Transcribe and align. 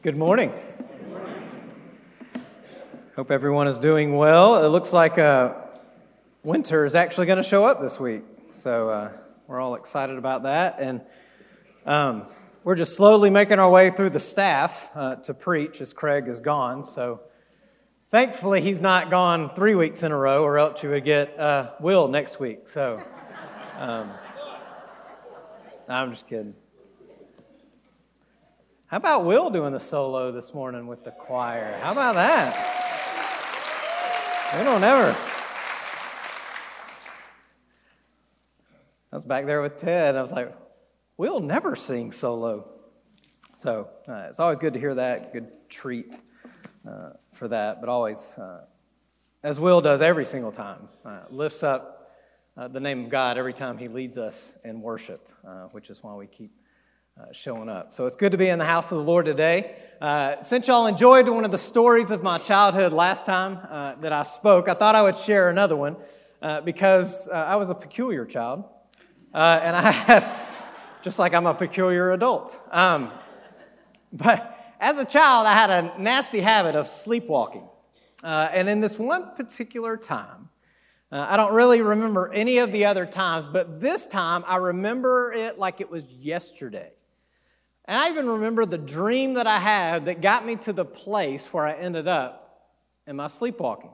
Good 0.00 0.16
morning. 0.16 0.52
Hope 3.16 3.32
everyone 3.32 3.66
is 3.66 3.80
doing 3.80 4.16
well. 4.16 4.64
It 4.64 4.68
looks 4.68 4.92
like 4.92 5.18
uh, 5.18 5.54
winter 6.44 6.84
is 6.84 6.94
actually 6.94 7.26
going 7.26 7.38
to 7.38 7.42
show 7.42 7.64
up 7.64 7.80
this 7.80 7.98
week, 7.98 8.22
so 8.52 8.88
uh, 8.90 9.10
we're 9.48 9.60
all 9.60 9.74
excited 9.74 10.16
about 10.16 10.44
that. 10.44 10.76
And 10.78 11.00
um, 11.84 12.26
we're 12.62 12.76
just 12.76 12.96
slowly 12.96 13.28
making 13.28 13.58
our 13.58 13.68
way 13.68 13.90
through 13.90 14.10
the 14.10 14.20
staff 14.20 14.92
uh, 14.94 15.16
to 15.16 15.34
preach 15.34 15.80
as 15.80 15.92
Craig 15.92 16.28
is 16.28 16.38
gone. 16.38 16.84
So 16.84 17.22
thankfully, 18.12 18.60
he's 18.60 18.80
not 18.80 19.10
gone 19.10 19.52
three 19.56 19.74
weeks 19.74 20.04
in 20.04 20.12
a 20.12 20.16
row, 20.16 20.44
or 20.44 20.58
else 20.60 20.80
you 20.84 20.90
would 20.90 21.04
get 21.04 21.36
uh, 21.40 21.72
Will 21.80 22.06
next 22.06 22.38
week. 22.38 22.68
So 22.68 23.02
um, 23.76 24.08
I'm 25.88 26.12
just 26.12 26.28
kidding. 26.28 26.54
How 28.88 28.96
about 28.96 29.26
Will 29.26 29.50
doing 29.50 29.74
the 29.74 29.78
solo 29.78 30.32
this 30.32 30.54
morning 30.54 30.86
with 30.86 31.04
the 31.04 31.10
choir? 31.10 31.78
How 31.82 31.92
about 31.92 32.14
that? 32.14 32.54
We 34.56 34.64
don't 34.64 34.82
ever. 34.82 35.14
I 39.12 39.16
was 39.16 39.26
back 39.26 39.44
there 39.44 39.60
with 39.60 39.76
Ted. 39.76 40.16
I 40.16 40.22
was 40.22 40.32
like, 40.32 40.56
Will 41.18 41.40
never 41.40 41.76
sing 41.76 42.12
solo. 42.12 42.66
So 43.56 43.90
uh, 44.08 44.28
it's 44.30 44.40
always 44.40 44.58
good 44.58 44.72
to 44.72 44.80
hear 44.80 44.94
that. 44.94 45.34
Good 45.34 45.68
treat 45.68 46.18
uh, 46.88 47.10
for 47.34 47.46
that. 47.48 47.80
But 47.80 47.90
always, 47.90 48.38
uh, 48.38 48.62
as 49.42 49.60
Will 49.60 49.82
does 49.82 50.00
every 50.00 50.24
single 50.24 50.50
time, 50.50 50.88
uh, 51.04 51.24
lifts 51.28 51.62
up 51.62 52.14
uh, 52.56 52.68
the 52.68 52.80
name 52.80 53.04
of 53.04 53.10
God 53.10 53.36
every 53.36 53.52
time 53.52 53.76
he 53.76 53.88
leads 53.88 54.16
us 54.16 54.56
in 54.64 54.80
worship, 54.80 55.28
uh, 55.46 55.64
which 55.72 55.90
is 55.90 56.02
why 56.02 56.14
we 56.14 56.26
keep 56.26 56.52
uh, 57.18 57.32
showing 57.32 57.68
up. 57.68 57.92
So 57.92 58.06
it's 58.06 58.14
good 58.14 58.30
to 58.32 58.38
be 58.38 58.48
in 58.48 58.60
the 58.60 58.64
house 58.64 58.92
of 58.92 58.98
the 58.98 59.04
Lord 59.04 59.26
today. 59.26 59.74
Uh, 60.00 60.40
since 60.40 60.68
y'all 60.68 60.86
enjoyed 60.86 61.28
one 61.28 61.44
of 61.44 61.50
the 61.50 61.58
stories 61.58 62.12
of 62.12 62.22
my 62.22 62.38
childhood 62.38 62.92
last 62.92 63.26
time 63.26 63.58
uh, 63.68 63.96
that 64.00 64.12
I 64.12 64.22
spoke, 64.22 64.68
I 64.68 64.74
thought 64.74 64.94
I 64.94 65.02
would 65.02 65.16
share 65.16 65.50
another 65.50 65.74
one 65.74 65.96
uh, 66.40 66.60
because 66.60 67.28
uh, 67.28 67.32
I 67.32 67.56
was 67.56 67.70
a 67.70 67.74
peculiar 67.74 68.24
child. 68.24 68.64
Uh, 69.34 69.58
and 69.62 69.74
I 69.74 69.90
have, 69.90 70.38
just 71.02 71.18
like 71.18 71.34
I'm 71.34 71.46
a 71.46 71.54
peculiar 71.54 72.12
adult. 72.12 72.60
Um, 72.70 73.10
but 74.12 74.76
as 74.78 74.98
a 74.98 75.04
child, 75.04 75.48
I 75.48 75.54
had 75.54 75.70
a 75.70 76.00
nasty 76.00 76.38
habit 76.38 76.76
of 76.76 76.86
sleepwalking. 76.86 77.68
and 78.22 78.68
in 78.68 78.80
this 78.80 78.96
one 78.96 79.34
particular 79.34 79.96
time, 79.96 80.50
I 81.10 81.36
don't 81.36 81.52
really 81.52 81.82
remember 81.82 82.32
any 82.32 82.58
of 82.58 82.70
the 82.70 82.84
other 82.84 83.06
times, 83.06 83.46
but 83.52 83.80
this 83.80 84.06
time 84.06 84.44
I 84.46 84.56
remember 84.56 85.32
it 85.32 85.58
like 85.58 85.80
it 85.80 85.90
was 85.90 86.04
yesterday. 86.04 86.92
And 87.88 87.98
I 87.98 88.10
even 88.10 88.28
remember 88.28 88.66
the 88.66 88.76
dream 88.76 89.34
that 89.34 89.46
I 89.46 89.58
had 89.58 90.04
that 90.04 90.20
got 90.20 90.44
me 90.44 90.56
to 90.56 90.74
the 90.74 90.84
place 90.84 91.46
where 91.46 91.66
I 91.66 91.72
ended 91.72 92.06
up 92.06 92.68
in 93.06 93.16
my 93.16 93.28
sleepwalking. 93.28 93.90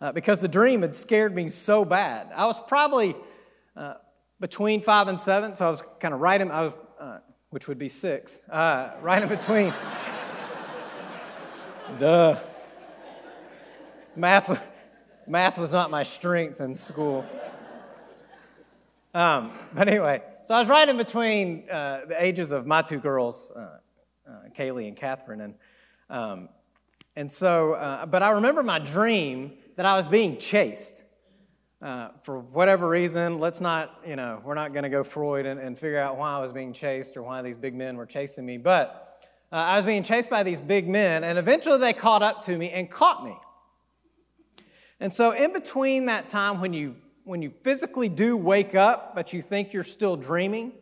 Uh, 0.00 0.10
because 0.10 0.40
the 0.40 0.48
dream 0.48 0.82
had 0.82 0.96
scared 0.96 1.32
me 1.32 1.46
so 1.46 1.84
bad. 1.84 2.28
I 2.34 2.46
was 2.46 2.58
probably 2.66 3.14
uh, 3.76 3.94
between 4.40 4.82
five 4.82 5.06
and 5.06 5.20
seven, 5.20 5.54
so 5.54 5.64
I 5.64 5.70
was 5.70 5.84
kind 6.00 6.12
of 6.12 6.18
right 6.18 6.40
in, 6.40 6.50
I 6.50 6.62
was, 6.62 6.72
uh, 6.98 7.18
which 7.50 7.68
would 7.68 7.78
be 7.78 7.88
six, 7.88 8.40
uh, 8.50 8.94
right 9.00 9.22
in 9.22 9.28
between. 9.28 9.72
Duh. 12.00 12.40
Math, 14.16 14.68
math 15.28 15.56
was 15.56 15.72
not 15.72 15.88
my 15.88 16.02
strength 16.02 16.60
in 16.60 16.74
school. 16.74 17.24
Um, 19.14 19.52
but 19.72 19.86
anyway, 19.86 20.22
so 20.42 20.54
I 20.54 20.58
was 20.58 20.68
right 20.68 20.88
in 20.88 20.96
between 20.96 21.68
uh, 21.70 22.02
the 22.08 22.22
ages 22.22 22.52
of 22.52 22.66
my 22.66 22.82
two 22.82 22.98
girls, 22.98 23.52
uh, 23.54 23.78
uh, 24.28 24.32
Kaylee 24.56 24.88
and 24.88 24.96
Catherine. 24.96 25.40
And, 25.40 25.54
um, 26.08 26.48
and 27.16 27.30
so, 27.30 27.74
uh, 27.74 28.06
but 28.06 28.22
I 28.22 28.30
remember 28.30 28.62
my 28.62 28.78
dream 28.78 29.52
that 29.76 29.86
I 29.86 29.96
was 29.96 30.08
being 30.08 30.38
chased. 30.38 31.02
Uh, 31.82 32.10
for 32.22 32.38
whatever 32.38 32.86
reason, 32.86 33.38
let's 33.38 33.60
not, 33.60 34.00
you 34.06 34.14
know, 34.14 34.42
we're 34.44 34.54
not 34.54 34.72
going 34.72 34.82
to 34.82 34.90
go 34.90 35.02
Freud 35.02 35.46
and, 35.46 35.58
and, 35.58 35.78
figure 35.78 35.98
out 35.98 36.18
why 36.18 36.36
I 36.36 36.38
was 36.38 36.52
being 36.52 36.74
chased 36.74 37.16
or 37.16 37.22
why 37.22 37.40
these 37.40 37.56
big 37.56 37.74
men 37.74 37.96
were 37.96 38.04
chasing 38.04 38.44
me. 38.44 38.58
But 38.58 39.18
uh, 39.50 39.56
I 39.56 39.76
was 39.76 39.86
being 39.86 40.02
chased 40.02 40.28
by 40.28 40.42
these 40.42 40.60
big 40.60 40.86
men, 40.86 41.24
and 41.24 41.38
eventually 41.38 41.78
they 41.78 41.94
caught 41.94 42.22
up 42.22 42.42
to 42.42 42.56
me 42.58 42.70
and 42.70 42.90
caught 42.90 43.24
me. 43.24 43.34
And 45.00 45.10
so, 45.10 45.30
in 45.30 45.54
between 45.54 46.04
that 46.06 46.28
time 46.28 46.60
when 46.60 46.74
you 46.74 46.96
when 47.30 47.42
you 47.42 47.50
physically 47.62 48.08
do 48.08 48.36
wake 48.36 48.74
up, 48.74 49.14
but 49.14 49.32
you 49.32 49.40
think 49.40 49.72
you're 49.72 49.84
still 49.84 50.16
dreaming, 50.16 50.72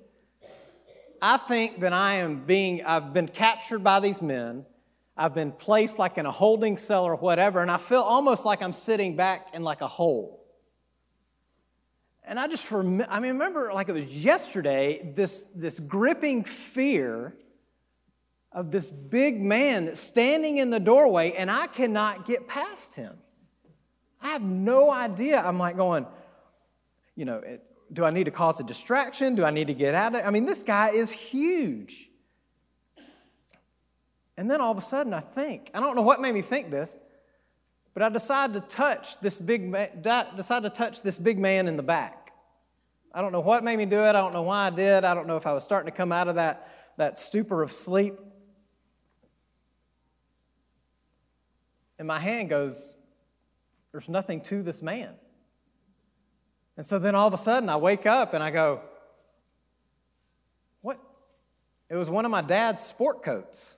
I 1.20 1.36
think 1.36 1.80
that 1.80 1.92
I 1.92 2.14
am 2.14 2.46
being, 2.46 2.82
I've 2.86 3.12
been 3.12 3.28
captured 3.28 3.84
by 3.84 4.00
these 4.00 4.22
men. 4.22 4.64
I've 5.14 5.34
been 5.34 5.52
placed 5.52 5.98
like 5.98 6.16
in 6.16 6.24
a 6.24 6.30
holding 6.30 6.78
cell 6.78 7.04
or 7.04 7.16
whatever, 7.16 7.60
and 7.60 7.70
I 7.70 7.76
feel 7.76 8.00
almost 8.00 8.46
like 8.46 8.62
I'm 8.62 8.72
sitting 8.72 9.14
back 9.14 9.48
in 9.52 9.62
like 9.62 9.82
a 9.82 9.86
hole. 9.86 10.42
And 12.24 12.40
I 12.40 12.48
just 12.48 12.70
rem- 12.72 13.04
I 13.10 13.20
mean, 13.20 13.32
remember 13.32 13.70
like 13.74 13.90
it 13.90 13.92
was 13.92 14.06
yesterday, 14.06 15.12
this, 15.14 15.44
this 15.54 15.78
gripping 15.78 16.44
fear 16.44 17.36
of 18.52 18.70
this 18.70 18.90
big 18.90 19.42
man 19.42 19.84
that's 19.84 20.00
standing 20.00 20.56
in 20.56 20.70
the 20.70 20.80
doorway, 20.80 21.32
and 21.32 21.50
I 21.50 21.66
cannot 21.66 22.24
get 22.24 22.48
past 22.48 22.96
him. 22.96 23.18
I 24.22 24.28
have 24.28 24.42
no 24.42 24.90
idea. 24.90 25.42
I'm 25.44 25.58
like 25.58 25.76
going, 25.76 26.06
you 27.18 27.24
know, 27.24 27.38
it, 27.38 27.64
do 27.92 28.04
I 28.04 28.10
need 28.10 28.24
to 28.24 28.30
cause 28.30 28.60
a 28.60 28.62
distraction? 28.62 29.34
Do 29.34 29.44
I 29.44 29.50
need 29.50 29.66
to 29.66 29.74
get 29.74 29.92
out 29.92 30.14
of 30.14 30.20
it? 30.20 30.24
I 30.24 30.30
mean, 30.30 30.46
this 30.46 30.62
guy 30.62 30.90
is 30.90 31.10
huge. 31.10 32.08
And 34.36 34.48
then 34.48 34.60
all 34.60 34.70
of 34.70 34.78
a 34.78 34.82
sudden, 34.82 35.12
I 35.12 35.18
think, 35.18 35.68
I 35.74 35.80
don't 35.80 35.96
know 35.96 36.02
what 36.02 36.20
made 36.20 36.32
me 36.32 36.42
think 36.42 36.70
this, 36.70 36.94
but 37.92 38.04
I 38.04 38.08
decided 38.08 38.54
to 38.54 38.60
touch 38.60 39.20
this 39.20 39.40
big 39.40 39.68
man, 39.68 40.00
decided 40.00 40.72
to 40.72 40.78
touch 40.78 41.02
this 41.02 41.18
big 41.18 41.40
man 41.40 41.66
in 41.66 41.76
the 41.76 41.82
back. 41.82 42.32
I 43.12 43.20
don't 43.20 43.32
know 43.32 43.40
what 43.40 43.64
made 43.64 43.78
me 43.78 43.84
do 43.84 43.98
it. 43.98 44.10
I 44.10 44.12
don't 44.12 44.32
know 44.32 44.42
why 44.42 44.68
I 44.68 44.70
did. 44.70 45.04
I 45.04 45.12
don't 45.12 45.26
know 45.26 45.36
if 45.36 45.46
I 45.46 45.52
was 45.52 45.64
starting 45.64 45.90
to 45.90 45.96
come 45.96 46.12
out 46.12 46.28
of 46.28 46.36
that, 46.36 46.72
that 46.98 47.18
stupor 47.18 47.64
of 47.64 47.72
sleep. 47.72 48.14
And 51.98 52.06
my 52.06 52.20
hand 52.20 52.48
goes, 52.48 52.92
there's 53.90 54.08
nothing 54.08 54.40
to 54.42 54.62
this 54.62 54.82
man. 54.82 55.14
And 56.78 56.86
so 56.86 57.00
then 57.00 57.16
all 57.16 57.26
of 57.26 57.34
a 57.34 57.38
sudden 57.38 57.68
I 57.68 57.76
wake 57.76 58.06
up 58.06 58.34
and 58.34 58.42
I 58.42 58.50
go, 58.50 58.80
What? 60.80 61.00
It 61.90 61.96
was 61.96 62.08
one 62.08 62.24
of 62.24 62.30
my 62.30 62.40
dad's 62.40 62.84
sport 62.84 63.24
coats 63.24 63.74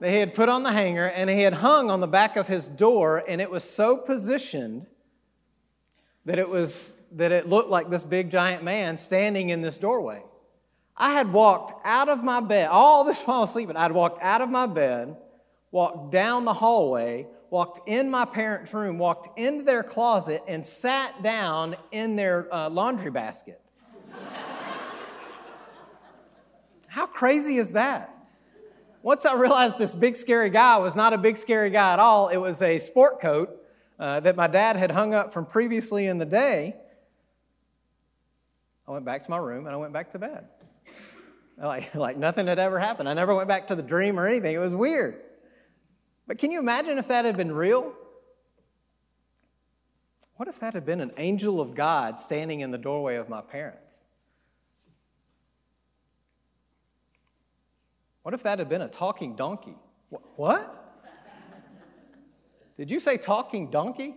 that 0.00 0.10
he 0.10 0.16
had 0.16 0.34
put 0.34 0.48
on 0.48 0.64
the 0.64 0.72
hanger 0.72 1.06
and 1.06 1.30
he 1.30 1.42
had 1.42 1.54
hung 1.54 1.88
on 1.88 2.00
the 2.00 2.08
back 2.08 2.36
of 2.36 2.48
his 2.48 2.68
door, 2.68 3.22
and 3.28 3.40
it 3.40 3.48
was 3.48 3.62
so 3.62 3.96
positioned 3.96 4.86
that 6.24 6.40
it 6.40 6.48
was 6.48 6.94
that 7.12 7.30
it 7.30 7.46
looked 7.46 7.70
like 7.70 7.90
this 7.90 8.02
big 8.02 8.28
giant 8.28 8.64
man 8.64 8.96
standing 8.96 9.50
in 9.50 9.62
this 9.62 9.78
doorway. 9.78 10.24
I 10.96 11.12
had 11.12 11.32
walked 11.32 11.80
out 11.84 12.08
of 12.08 12.24
my 12.24 12.40
bed, 12.40 12.70
all 12.72 13.04
this 13.04 13.22
while 13.22 13.38
I 13.38 13.40
was 13.42 13.52
sleeping, 13.52 13.76
I'd 13.76 13.92
walked 13.92 14.20
out 14.20 14.40
of 14.40 14.50
my 14.50 14.66
bed, 14.66 15.16
walked 15.70 16.10
down 16.10 16.44
the 16.44 16.54
hallway, 16.54 17.28
walked 17.52 17.86
in 17.86 18.10
my 18.10 18.24
parents' 18.24 18.72
room, 18.72 18.96
walked 18.96 19.38
into 19.38 19.62
their 19.62 19.82
closet, 19.82 20.42
and 20.48 20.64
sat 20.64 21.22
down 21.22 21.76
in 21.90 22.16
their 22.16 22.52
uh, 22.52 22.70
laundry 22.70 23.10
basket. 23.10 23.60
How 26.88 27.04
crazy 27.04 27.58
is 27.58 27.72
that? 27.72 28.08
Once 29.02 29.26
I 29.26 29.34
realized 29.34 29.78
this 29.78 29.94
big 29.94 30.16
scary 30.16 30.48
guy 30.48 30.78
was 30.78 30.96
not 30.96 31.12
a 31.12 31.18
big 31.18 31.36
scary 31.36 31.68
guy 31.68 31.92
at 31.92 31.98
all, 31.98 32.28
it 32.28 32.38
was 32.38 32.62
a 32.62 32.78
sport 32.78 33.20
coat 33.20 33.50
uh, 33.98 34.20
that 34.20 34.34
my 34.34 34.46
dad 34.46 34.76
had 34.76 34.90
hung 34.90 35.12
up 35.12 35.34
from 35.34 35.44
previously 35.44 36.06
in 36.06 36.16
the 36.16 36.24
day. 36.24 36.76
I 38.88 38.92
went 38.92 39.04
back 39.04 39.24
to 39.24 39.30
my 39.30 39.36
room 39.36 39.66
and 39.66 39.74
I 39.74 39.76
went 39.76 39.92
back 39.92 40.12
to 40.12 40.18
bed. 40.18 40.46
Like, 41.58 41.94
like 41.94 42.16
nothing 42.16 42.46
had 42.46 42.58
ever 42.58 42.78
happened. 42.78 43.10
I 43.10 43.14
never 43.14 43.34
went 43.34 43.46
back 43.46 43.68
to 43.68 43.76
the 43.76 43.82
dream 43.82 44.18
or 44.18 44.26
anything. 44.26 44.54
It 44.54 44.58
was 44.58 44.74
weird. 44.74 45.20
But 46.32 46.38
can 46.38 46.50
you 46.50 46.60
imagine 46.60 46.96
if 46.96 47.08
that 47.08 47.26
had 47.26 47.36
been 47.36 47.52
real? 47.52 47.92
What 50.36 50.48
if 50.48 50.60
that 50.60 50.72
had 50.72 50.86
been 50.86 51.02
an 51.02 51.12
angel 51.18 51.60
of 51.60 51.74
God 51.74 52.18
standing 52.18 52.60
in 52.60 52.70
the 52.70 52.78
doorway 52.78 53.16
of 53.16 53.28
my 53.28 53.42
parents? 53.42 53.96
What 58.22 58.32
if 58.32 58.42
that 58.44 58.60
had 58.60 58.70
been 58.70 58.80
a 58.80 58.88
talking 58.88 59.36
donkey? 59.36 59.74
What? 60.36 61.02
Did 62.78 62.90
you 62.90 62.98
say 62.98 63.18
talking 63.18 63.70
donkey? 63.70 64.14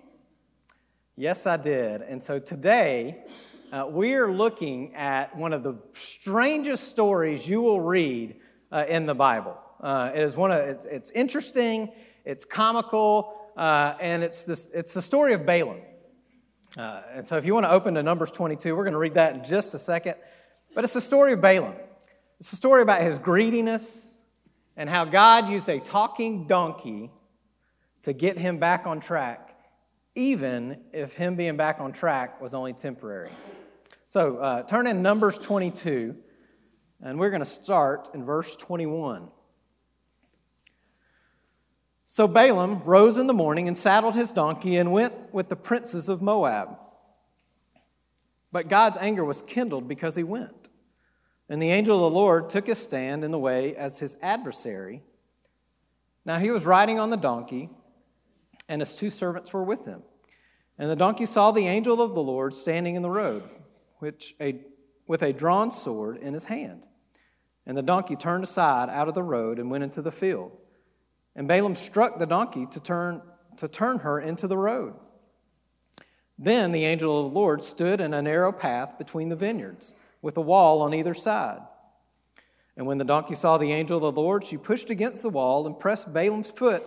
Yes, 1.17 1.45
I 1.45 1.57
did. 1.57 2.01
And 2.01 2.23
so 2.23 2.39
today, 2.39 3.25
uh, 3.73 3.87
we 3.89 4.13
are 4.13 4.31
looking 4.31 4.95
at 4.95 5.35
one 5.35 5.51
of 5.51 5.63
the 5.63 5.79
strangest 5.91 6.87
stories 6.87 7.45
you 7.49 7.61
will 7.61 7.81
read 7.81 8.37
uh, 8.71 8.85
in 8.87 9.05
the 9.05 9.15
Bible. 9.15 9.57
Uh, 9.81 10.11
it 10.15 10.23
is 10.23 10.37
one 10.37 10.51
of 10.51 10.59
it's, 10.59 10.85
it's 10.85 11.11
interesting, 11.11 11.91
it's 12.25 12.43
comical, 12.43 13.51
uh, 13.55 13.93
and 14.01 14.23
it's 14.23 14.43
this 14.43 14.71
it's 14.73 14.93
the 14.93 15.01
story 15.01 15.33
of 15.33 15.45
Balaam. 15.45 15.81
Uh, 16.77 17.01
and 17.13 17.25
so, 17.25 17.37
if 17.37 17.45
you 17.45 17.53
want 17.53 17.65
to 17.65 17.71
open 17.71 17.93
to 17.93 18.03
Numbers 18.03 18.31
22, 18.31 18.75
we're 18.75 18.83
going 18.83 18.93
to 18.93 18.99
read 18.99 19.13
that 19.13 19.35
in 19.35 19.45
just 19.45 19.73
a 19.73 19.79
second. 19.79 20.15
But 20.73 20.83
it's 20.83 20.93
the 20.93 21.01
story 21.01 21.33
of 21.33 21.41
Balaam. 21.41 21.75
It's 22.39 22.51
a 22.51 22.57
story 22.57 22.81
about 22.81 23.01
his 23.01 23.17
greediness, 23.17 24.19
and 24.75 24.89
how 24.89 25.05
God 25.05 25.49
used 25.49 25.69
a 25.69 25.79
talking 25.79 26.47
donkey 26.47 27.11
to 28.01 28.13
get 28.13 28.37
him 28.37 28.57
back 28.59 28.85
on 28.85 28.99
track, 28.99 29.57
even 30.15 30.81
if 30.91 31.15
him 31.15 31.35
being 31.35 31.57
back 31.57 31.79
on 31.79 31.93
track 31.93 32.41
was 32.41 32.53
only 32.53 32.73
temporary. 32.73 33.31
So 34.07 34.37
uh, 34.37 34.63
turn 34.63 34.85
in 34.85 35.01
Numbers 35.01 35.37
22, 35.37 36.15
and 37.01 37.19
we're 37.19 37.29
going 37.29 37.41
to 37.41 37.45
start 37.45 38.09
in 38.13 38.23
verse 38.23 38.55
21. 38.55 39.29
So 42.05 42.27
Balaam 42.27 42.83
rose 42.83 43.17
in 43.17 43.27
the 43.27 43.33
morning 43.33 43.67
and 43.67 43.77
saddled 43.77 44.15
his 44.15 44.31
donkey 44.31 44.77
and 44.77 44.91
went 44.91 45.33
with 45.33 45.49
the 45.49 45.55
princes 45.55 46.07
of 46.07 46.21
Moab. 46.21 46.77
But 48.51 48.69
God's 48.69 48.97
anger 48.97 49.25
was 49.25 49.41
kindled 49.41 49.87
because 49.87 50.15
he 50.15 50.23
went. 50.23 50.69
And 51.49 51.61
the 51.61 51.71
angel 51.71 51.95
of 51.95 52.11
the 52.11 52.17
Lord 52.17 52.49
took 52.49 52.67
his 52.67 52.77
stand 52.77 53.23
in 53.23 53.31
the 53.31 53.39
way 53.39 53.75
as 53.75 53.99
his 53.99 54.17
adversary. 54.21 55.01
Now 56.25 56.39
he 56.39 56.51
was 56.51 56.65
riding 56.65 56.99
on 56.99 57.09
the 57.09 57.17
donkey, 57.17 57.69
and 58.67 58.81
his 58.81 58.95
two 58.95 59.09
servants 59.09 59.53
were 59.53 59.63
with 59.63 59.85
him. 59.85 60.01
And 60.77 60.89
the 60.89 60.95
donkey 60.95 61.25
saw 61.25 61.51
the 61.51 61.67
angel 61.67 62.01
of 62.01 62.13
the 62.13 62.23
Lord 62.23 62.55
standing 62.55 62.95
in 62.95 63.01
the 63.01 63.09
road, 63.09 63.43
which 63.99 64.35
a, 64.41 64.61
with 65.07 65.21
a 65.21 65.33
drawn 65.33 65.71
sword 65.71 66.17
in 66.17 66.33
his 66.33 66.45
hand. 66.45 66.83
And 67.65 67.75
the 67.77 67.83
donkey 67.83 68.15
turned 68.15 68.43
aside 68.43 68.89
out 68.89 69.07
of 69.07 69.15
the 69.15 69.23
road 69.23 69.59
and 69.59 69.69
went 69.69 69.83
into 69.83 70.01
the 70.01 70.11
field. 70.11 70.51
And 71.35 71.47
Balaam 71.47 71.75
struck 71.75 72.17
the 72.17 72.25
donkey 72.25 72.65
to 72.67 72.81
turn, 72.81 73.21
to 73.57 73.67
turn 73.67 73.99
her 73.99 74.19
into 74.19 74.47
the 74.47 74.57
road. 74.57 74.93
Then 76.37 76.71
the 76.71 76.85
angel 76.85 77.25
of 77.25 77.31
the 77.31 77.39
Lord 77.39 77.63
stood 77.63 78.01
in 78.01 78.13
a 78.13 78.21
narrow 78.21 78.51
path 78.51 78.97
between 78.97 79.29
the 79.29 79.35
vineyards 79.35 79.95
with 80.21 80.37
a 80.37 80.41
wall 80.41 80.81
on 80.81 80.93
either 80.93 81.13
side. 81.13 81.61
And 82.77 82.85
when 82.85 82.97
the 82.97 83.05
donkey 83.05 83.35
saw 83.35 83.57
the 83.57 83.71
angel 83.71 83.97
of 83.97 84.15
the 84.15 84.21
Lord, 84.21 84.45
she 84.45 84.57
pushed 84.57 84.89
against 84.89 85.21
the 85.21 85.29
wall 85.29 85.65
and 85.65 85.79
pressed 85.79 86.13
Balaam's 86.13 86.51
foot 86.51 86.83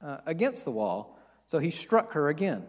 uh, 0.00 0.18
against 0.24 0.64
the 0.64 0.70
wall, 0.70 1.18
so 1.44 1.58
he 1.58 1.70
struck 1.70 2.12
her 2.12 2.28
again. 2.28 2.64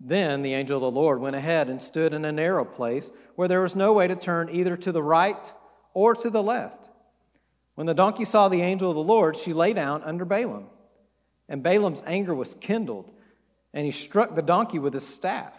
Then 0.00 0.42
the 0.42 0.54
angel 0.54 0.78
of 0.78 0.82
the 0.82 1.00
Lord 1.00 1.20
went 1.20 1.36
ahead 1.36 1.68
and 1.68 1.80
stood 1.80 2.12
in 2.12 2.24
a 2.24 2.32
narrow 2.32 2.64
place 2.64 3.12
where 3.36 3.46
there 3.46 3.60
was 3.60 3.76
no 3.76 3.92
way 3.92 4.08
to 4.08 4.16
turn 4.16 4.48
either 4.50 4.76
to 4.78 4.90
the 4.90 5.02
right 5.02 5.54
or 5.94 6.14
to 6.14 6.30
the 6.30 6.42
left. 6.42 6.81
When 7.74 7.86
the 7.86 7.94
donkey 7.94 8.24
saw 8.24 8.48
the 8.48 8.62
angel 8.62 8.90
of 8.90 8.96
the 8.96 9.02
Lord, 9.02 9.36
she 9.36 9.52
lay 9.52 9.72
down 9.72 10.02
under 10.02 10.24
Balaam. 10.24 10.66
And 11.48 11.62
Balaam's 11.62 12.02
anger 12.06 12.34
was 12.34 12.54
kindled, 12.54 13.10
and 13.72 13.84
he 13.84 13.90
struck 13.90 14.34
the 14.34 14.42
donkey 14.42 14.78
with 14.78 14.94
his 14.94 15.06
staff. 15.06 15.58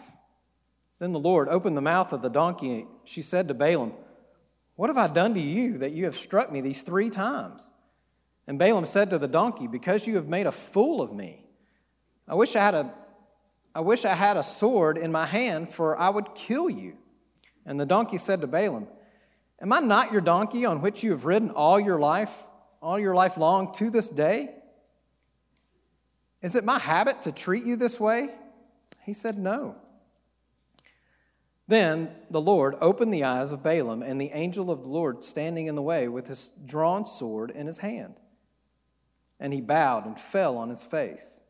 Then 0.98 1.12
the 1.12 1.18
Lord 1.18 1.48
opened 1.48 1.76
the 1.76 1.82
mouth 1.82 2.12
of 2.12 2.22
the 2.22 2.30
donkey. 2.30 2.80
and 2.80 2.88
She 3.04 3.22
said 3.22 3.48
to 3.48 3.54
Balaam, 3.54 3.92
What 4.76 4.90
have 4.90 4.96
I 4.96 5.08
done 5.08 5.34
to 5.34 5.40
you 5.40 5.78
that 5.78 5.92
you 5.92 6.04
have 6.04 6.16
struck 6.16 6.52
me 6.52 6.60
these 6.60 6.82
three 6.82 7.10
times? 7.10 7.70
And 8.46 8.58
Balaam 8.58 8.86
said 8.86 9.10
to 9.10 9.18
the 9.18 9.28
donkey, 9.28 9.66
Because 9.66 10.06
you 10.06 10.16
have 10.16 10.28
made 10.28 10.46
a 10.46 10.52
fool 10.52 11.02
of 11.02 11.12
me. 11.12 11.44
I 12.28 12.34
wish 12.34 12.56
I 12.56 12.60
had 12.60 12.74
a, 12.74 12.94
I 13.74 13.80
wish 13.80 14.04
I 14.04 14.14
had 14.14 14.36
a 14.36 14.42
sword 14.42 14.96
in 14.96 15.10
my 15.10 15.26
hand, 15.26 15.68
for 15.68 15.98
I 15.98 16.10
would 16.10 16.34
kill 16.34 16.70
you. 16.70 16.96
And 17.66 17.80
the 17.80 17.86
donkey 17.86 18.18
said 18.18 18.40
to 18.42 18.46
Balaam, 18.46 18.86
Am 19.64 19.72
I 19.72 19.80
not 19.80 20.12
your 20.12 20.20
donkey 20.20 20.66
on 20.66 20.82
which 20.82 21.02
you 21.02 21.12
have 21.12 21.24
ridden 21.24 21.48
all 21.48 21.80
your 21.80 21.98
life, 21.98 22.42
all 22.82 22.98
your 22.98 23.14
life 23.14 23.38
long 23.38 23.72
to 23.76 23.88
this 23.88 24.10
day? 24.10 24.50
Is 26.42 26.54
it 26.54 26.66
my 26.66 26.78
habit 26.78 27.22
to 27.22 27.32
treat 27.32 27.64
you 27.64 27.76
this 27.76 27.98
way? 27.98 28.28
He 29.04 29.14
said, 29.14 29.38
No. 29.38 29.76
Then 31.66 32.10
the 32.30 32.42
Lord 32.42 32.74
opened 32.82 33.14
the 33.14 33.24
eyes 33.24 33.52
of 33.52 33.62
Balaam, 33.62 34.02
and 34.02 34.20
the 34.20 34.32
angel 34.32 34.70
of 34.70 34.82
the 34.82 34.90
Lord 34.90 35.24
standing 35.24 35.66
in 35.66 35.76
the 35.76 35.80
way 35.80 36.08
with 36.08 36.26
his 36.26 36.50
drawn 36.66 37.06
sword 37.06 37.50
in 37.50 37.66
his 37.66 37.78
hand. 37.78 38.16
And 39.40 39.54
he 39.54 39.62
bowed 39.62 40.04
and 40.04 40.20
fell 40.20 40.58
on 40.58 40.68
his 40.68 40.82
face. 40.82 41.40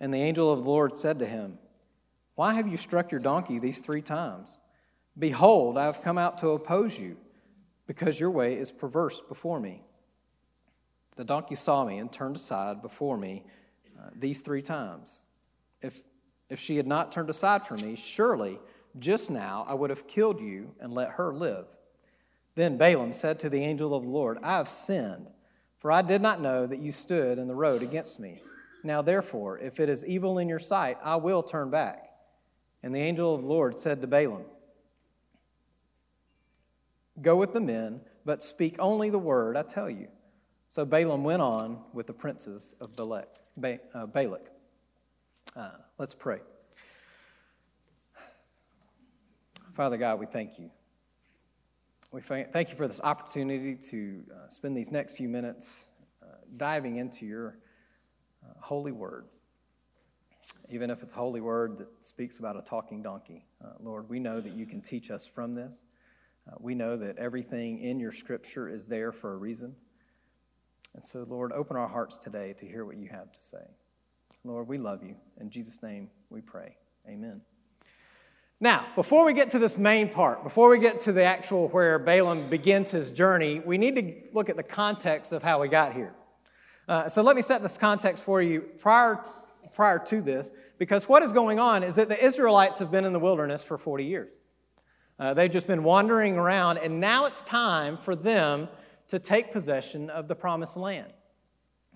And 0.00 0.14
the 0.14 0.22
angel 0.22 0.50
of 0.50 0.64
the 0.64 0.70
Lord 0.70 0.96
said 0.96 1.18
to 1.18 1.26
him, 1.26 1.58
Why 2.34 2.54
have 2.54 2.66
you 2.66 2.78
struck 2.78 3.12
your 3.12 3.20
donkey 3.20 3.58
these 3.58 3.80
three 3.80 4.00
times? 4.00 4.58
Behold, 5.18 5.76
I 5.76 5.84
have 5.84 6.00
come 6.00 6.16
out 6.16 6.38
to 6.38 6.48
oppose 6.48 6.98
you, 6.98 7.18
because 7.86 8.18
your 8.18 8.30
way 8.30 8.54
is 8.54 8.72
perverse 8.72 9.20
before 9.20 9.60
me. 9.60 9.82
The 11.16 11.24
donkey 11.24 11.54
saw 11.54 11.84
me 11.84 11.98
and 11.98 12.12
turned 12.12 12.36
aside 12.36 12.82
before 12.82 13.16
me 13.16 13.44
uh, 13.98 14.10
these 14.14 14.40
three 14.40 14.62
times. 14.62 15.24
If, 15.80 16.02
if 16.50 16.60
she 16.60 16.76
had 16.76 16.86
not 16.86 17.10
turned 17.10 17.30
aside 17.30 17.64
from 17.64 17.80
me, 17.80 17.96
surely 17.96 18.58
just 18.98 19.30
now 19.30 19.64
I 19.68 19.74
would 19.74 19.90
have 19.90 20.06
killed 20.06 20.40
you 20.40 20.74
and 20.80 20.92
let 20.92 21.12
her 21.12 21.32
live. 21.32 21.66
Then 22.54 22.78
Balaam 22.78 23.12
said 23.12 23.38
to 23.40 23.48
the 23.48 23.62
angel 23.62 23.94
of 23.94 24.02
the 24.02 24.10
Lord, 24.10 24.38
I 24.42 24.56
have 24.56 24.68
sinned, 24.68 25.28
for 25.78 25.92
I 25.92 26.02
did 26.02 26.22
not 26.22 26.40
know 26.40 26.66
that 26.66 26.80
you 26.80 26.90
stood 26.90 27.38
in 27.38 27.48
the 27.48 27.54
road 27.54 27.82
against 27.82 28.18
me. 28.18 28.42
Now, 28.82 29.02
therefore, 29.02 29.58
if 29.58 29.80
it 29.80 29.88
is 29.88 30.06
evil 30.06 30.38
in 30.38 30.48
your 30.48 30.58
sight, 30.58 30.98
I 31.02 31.16
will 31.16 31.42
turn 31.42 31.70
back. 31.70 32.10
And 32.82 32.94
the 32.94 33.00
angel 33.00 33.34
of 33.34 33.42
the 33.42 33.48
Lord 33.48 33.78
said 33.78 34.00
to 34.00 34.06
Balaam, 34.06 34.44
Go 37.20 37.36
with 37.36 37.52
the 37.52 37.60
men, 37.60 38.00
but 38.24 38.42
speak 38.42 38.76
only 38.78 39.10
the 39.10 39.18
word 39.18 39.56
I 39.56 39.62
tell 39.62 39.88
you. 39.88 40.08
So 40.68 40.84
Balaam 40.84 41.24
went 41.24 41.40
on 41.40 41.78
with 41.92 42.06
the 42.06 42.12
princes 42.12 42.74
of 42.80 42.94
Balak. 42.96 43.28
Uh. 43.94 44.06
Uh, 45.56 45.70
let's 45.96 46.14
pray. 46.14 46.40
Father 49.72 49.96
God, 49.96 50.20
we 50.20 50.26
thank 50.26 50.58
you. 50.58 50.70
We 52.12 52.20
thank 52.20 52.70
you 52.70 52.76
for 52.76 52.86
this 52.86 53.00
opportunity 53.00 53.74
to 53.90 54.22
uh, 54.30 54.48
spend 54.48 54.76
these 54.76 54.90
next 54.90 55.16
few 55.16 55.28
minutes 55.28 55.88
uh, 56.22 56.26
diving 56.56 56.96
into 56.96 57.26
your 57.26 57.58
uh, 58.44 58.52
holy 58.60 58.92
word. 58.92 59.26
Even 60.70 60.90
if 60.90 61.02
it's 61.02 61.12
a 61.12 61.16
holy 61.16 61.40
word 61.40 61.78
that 61.78 62.04
speaks 62.04 62.38
about 62.38 62.56
a 62.56 62.62
talking 62.62 63.02
donkey, 63.02 63.46
Lord, 63.80 64.08
we 64.08 64.18
know 64.18 64.40
that 64.40 64.54
you 64.54 64.66
can 64.66 64.80
teach 64.80 65.10
us 65.10 65.26
from 65.26 65.54
this. 65.54 65.82
Uh, 66.48 66.54
we 66.60 66.74
know 66.74 66.96
that 66.96 67.18
everything 67.18 67.80
in 67.80 67.98
your 67.98 68.12
scripture 68.12 68.68
is 68.68 68.86
there 68.86 69.12
for 69.12 69.32
a 69.32 69.36
reason. 69.36 69.74
And 70.94 71.04
so, 71.04 71.26
Lord, 71.28 71.52
open 71.52 71.76
our 71.76 71.88
hearts 71.88 72.16
today 72.18 72.54
to 72.54 72.66
hear 72.66 72.84
what 72.84 72.96
you 72.96 73.08
have 73.10 73.32
to 73.32 73.42
say. 73.42 73.64
Lord, 74.44 74.68
we 74.68 74.78
love 74.78 75.02
you. 75.02 75.16
In 75.40 75.50
Jesus' 75.50 75.82
name 75.82 76.08
we 76.30 76.40
pray. 76.40 76.76
Amen. 77.08 77.42
Now, 78.58 78.86
before 78.94 79.26
we 79.26 79.34
get 79.34 79.50
to 79.50 79.58
this 79.58 79.76
main 79.76 80.08
part, 80.08 80.42
before 80.42 80.70
we 80.70 80.78
get 80.78 81.00
to 81.00 81.12
the 81.12 81.24
actual 81.24 81.68
where 81.68 81.98
Balaam 81.98 82.48
begins 82.48 82.90
his 82.90 83.12
journey, 83.12 83.60
we 83.60 83.76
need 83.76 83.96
to 83.96 84.14
look 84.32 84.48
at 84.48 84.56
the 84.56 84.62
context 84.62 85.32
of 85.32 85.42
how 85.42 85.60
we 85.60 85.68
got 85.68 85.92
here. 85.92 86.14
Uh, 86.88 87.08
so 87.08 87.20
let 87.20 87.36
me 87.36 87.42
set 87.42 87.62
this 87.62 87.76
context 87.76 88.22
for 88.22 88.40
you 88.40 88.62
prior, 88.78 89.22
prior 89.74 89.98
to 89.98 90.22
this, 90.22 90.52
because 90.78 91.06
what 91.06 91.22
is 91.22 91.32
going 91.32 91.58
on 91.58 91.82
is 91.82 91.96
that 91.96 92.08
the 92.08 92.24
Israelites 92.24 92.78
have 92.78 92.90
been 92.90 93.04
in 93.04 93.12
the 93.12 93.18
wilderness 93.18 93.62
for 93.62 93.76
40 93.76 94.04
years. 94.04 94.30
Uh, 95.18 95.34
they've 95.34 95.50
just 95.50 95.66
been 95.66 95.82
wandering 95.82 96.36
around, 96.36 96.78
and 96.78 97.00
now 97.00 97.24
it's 97.24 97.42
time 97.42 97.96
for 97.96 98.14
them 98.14 98.68
to 99.08 99.18
take 99.18 99.52
possession 99.52 100.10
of 100.10 100.28
the 100.28 100.34
promised 100.34 100.76
land. 100.76 101.12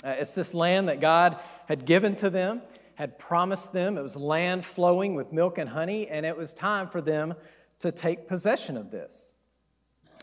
Uh, 0.02 0.14
it's 0.18 0.34
this 0.34 0.54
land 0.54 0.88
that 0.88 1.00
God 1.00 1.38
had 1.66 1.84
given 1.84 2.14
to 2.16 2.30
them 2.30 2.62
had 2.94 3.18
promised 3.18 3.72
them. 3.72 3.96
It 3.96 4.02
was 4.02 4.16
land 4.16 4.64
flowing 4.64 5.14
with 5.14 5.32
milk 5.32 5.56
and 5.58 5.70
honey, 5.70 6.06
and 6.08 6.26
it 6.26 6.36
was 6.36 6.52
time 6.52 6.88
for 6.88 7.00
them 7.00 7.34
to 7.78 7.90
take 7.90 8.28
possession 8.28 8.76
of 8.76 8.90
this. 8.90 9.32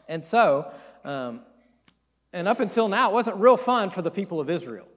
And 0.07 0.23
so, 0.23 0.71
um, 1.03 1.41
and 2.33 2.47
up 2.47 2.59
until 2.59 2.87
now, 2.87 3.09
it 3.09 3.13
wasn't 3.13 3.37
real 3.37 3.57
fun 3.57 3.89
for 3.89 4.01
the 4.01 4.11
people 4.11 4.39
of 4.39 4.49
Israel. 4.49 4.87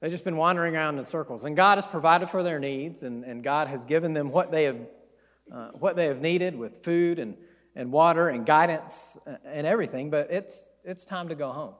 They've 0.00 0.10
just 0.10 0.24
been 0.24 0.36
wandering 0.36 0.76
around 0.76 0.98
in 0.98 1.04
circles. 1.04 1.44
And 1.44 1.56
God 1.56 1.78
has 1.78 1.86
provided 1.86 2.28
for 2.28 2.42
their 2.42 2.58
needs, 2.58 3.02
and, 3.02 3.24
and 3.24 3.42
God 3.42 3.68
has 3.68 3.84
given 3.84 4.12
them 4.12 4.30
what 4.30 4.50
they 4.50 4.64
have, 4.64 4.76
uh, 5.50 5.68
what 5.70 5.96
they 5.96 6.06
have 6.06 6.20
needed 6.20 6.56
with 6.56 6.82
food 6.82 7.18
and, 7.18 7.36
and 7.74 7.90
water 7.90 8.28
and 8.28 8.44
guidance 8.44 9.18
and 9.44 9.66
everything. 9.66 10.10
But 10.10 10.30
it's, 10.30 10.68
it's 10.84 11.04
time 11.04 11.28
to 11.28 11.34
go 11.34 11.52
home. 11.52 11.74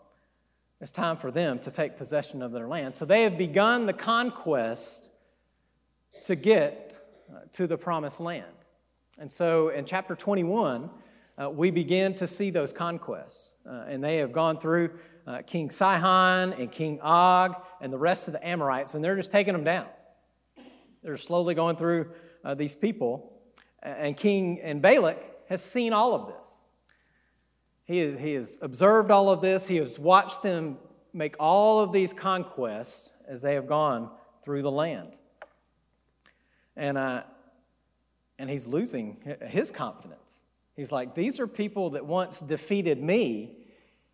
It's 0.80 0.90
time 0.90 1.16
for 1.16 1.30
them 1.30 1.58
to 1.60 1.70
take 1.70 1.96
possession 1.96 2.42
of 2.42 2.50
their 2.52 2.66
land. 2.66 2.96
So 2.96 3.04
they 3.04 3.22
have 3.22 3.38
begun 3.38 3.86
the 3.86 3.92
conquest 3.92 5.12
to 6.22 6.34
get 6.34 6.96
uh, 7.32 7.40
to 7.52 7.66
the 7.66 7.78
promised 7.78 8.20
land. 8.20 8.46
And 9.18 9.30
so 9.30 9.68
in 9.68 9.84
chapter 9.84 10.16
21, 10.16 10.90
uh, 11.38 11.50
we 11.50 11.70
begin 11.70 12.14
to 12.14 12.26
see 12.26 12.50
those 12.50 12.72
conquests. 12.72 13.54
Uh, 13.64 13.84
and 13.86 14.02
they 14.02 14.16
have 14.16 14.32
gone 14.32 14.58
through 14.58 14.90
uh, 15.26 15.42
King 15.46 15.70
Sihon 15.70 16.52
and 16.52 16.70
King 16.70 17.00
Og 17.00 17.54
and 17.80 17.92
the 17.92 17.98
rest 17.98 18.26
of 18.28 18.32
the 18.34 18.46
Amorites, 18.46 18.94
and 18.94 19.04
they're 19.04 19.16
just 19.16 19.30
taking 19.30 19.52
them 19.52 19.64
down. 19.64 19.86
They're 21.02 21.16
slowly 21.16 21.54
going 21.54 21.76
through 21.76 22.10
uh, 22.44 22.54
these 22.54 22.74
people. 22.74 23.31
And 23.82 24.16
King 24.16 24.60
and 24.60 24.80
Balak 24.80 25.18
has 25.48 25.62
seen 25.62 25.92
all 25.92 26.14
of 26.14 26.28
this. 26.28 26.60
He, 27.84 28.16
he 28.16 28.34
has 28.34 28.58
observed 28.62 29.10
all 29.10 29.28
of 29.28 29.40
this. 29.40 29.66
He 29.66 29.76
has 29.76 29.98
watched 29.98 30.42
them 30.42 30.78
make 31.12 31.36
all 31.38 31.80
of 31.80 31.92
these 31.92 32.12
conquests 32.12 33.12
as 33.26 33.42
they 33.42 33.54
have 33.54 33.66
gone 33.66 34.10
through 34.44 34.62
the 34.62 34.70
land. 34.70 35.12
And, 36.76 36.96
uh, 36.96 37.24
and 38.38 38.48
he's 38.48 38.66
losing 38.66 39.36
his 39.46 39.70
confidence. 39.70 40.44
He's 40.74 40.90
like, 40.90 41.14
These 41.14 41.38
are 41.38 41.46
people 41.46 41.90
that 41.90 42.06
once 42.06 42.40
defeated 42.40 43.02
me, 43.02 43.58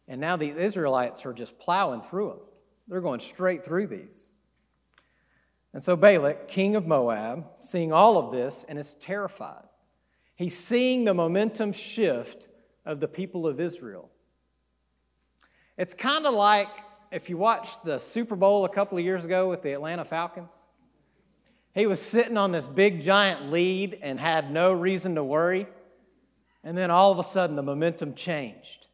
And 0.09 0.21
now 0.21 0.37
the 0.37 0.51
Israelites 0.51 1.25
are 1.27 1.33
just 1.33 1.59
plowing 1.59 2.03
through 2.03 2.29
them. 2.31 2.39
They're 2.89 3.01
going 3.01 3.21
straight 3.21 3.65
through 3.65 3.89
these. 3.89 4.33
And 5.73 5.83
so 5.83 5.97
Balak, 5.97 6.49
king 6.49 6.77
of 6.77 6.87
Moab, 6.87 7.47
seeing 7.61 7.93
all 7.93 8.19
of 8.19 8.33
this 8.33 8.65
and 8.69 8.79
is 8.79 8.95
terrified. 8.95 9.65
He's 10.35 10.57
seeing 10.57 11.05
the 11.05 11.15
momentum 11.15 11.73
shift 11.73 12.49
of 12.87 13.01
the 13.01 13.09
people 13.09 13.47
of 13.47 13.61
Israel. 13.61 14.11
It's 15.77 15.95
kind 15.95 16.27
of 16.27 16.35
like 16.35 16.69
if 17.11 17.29
you 17.29 17.37
watched 17.37 17.85
the 17.85 17.99
Super 17.99 18.37
Bowl 18.37 18.65
a 18.65 18.69
couple 18.69 18.99
of 18.99 19.05
years 19.05 19.25
ago 19.25 19.49
with 19.49 19.63
the 19.63 19.73
Atlanta 19.73 20.05
Falcons. 20.05 20.53
He 21.75 21.87
was 21.87 22.01
sitting 22.01 22.37
on 22.37 22.51
this 22.51 22.67
big 22.67 23.01
giant 23.01 23.51
lead 23.51 23.99
and 24.03 24.19
had 24.19 24.51
no 24.51 24.73
reason 24.73 25.15
to 25.15 25.23
worry. 25.23 25.69
And 26.65 26.77
then 26.77 26.91
all 26.91 27.13
of 27.13 27.19
a 27.19 27.25
sudden, 27.25 27.57
the 27.57 27.63
momentum 27.63 28.15
changed. 28.15 28.87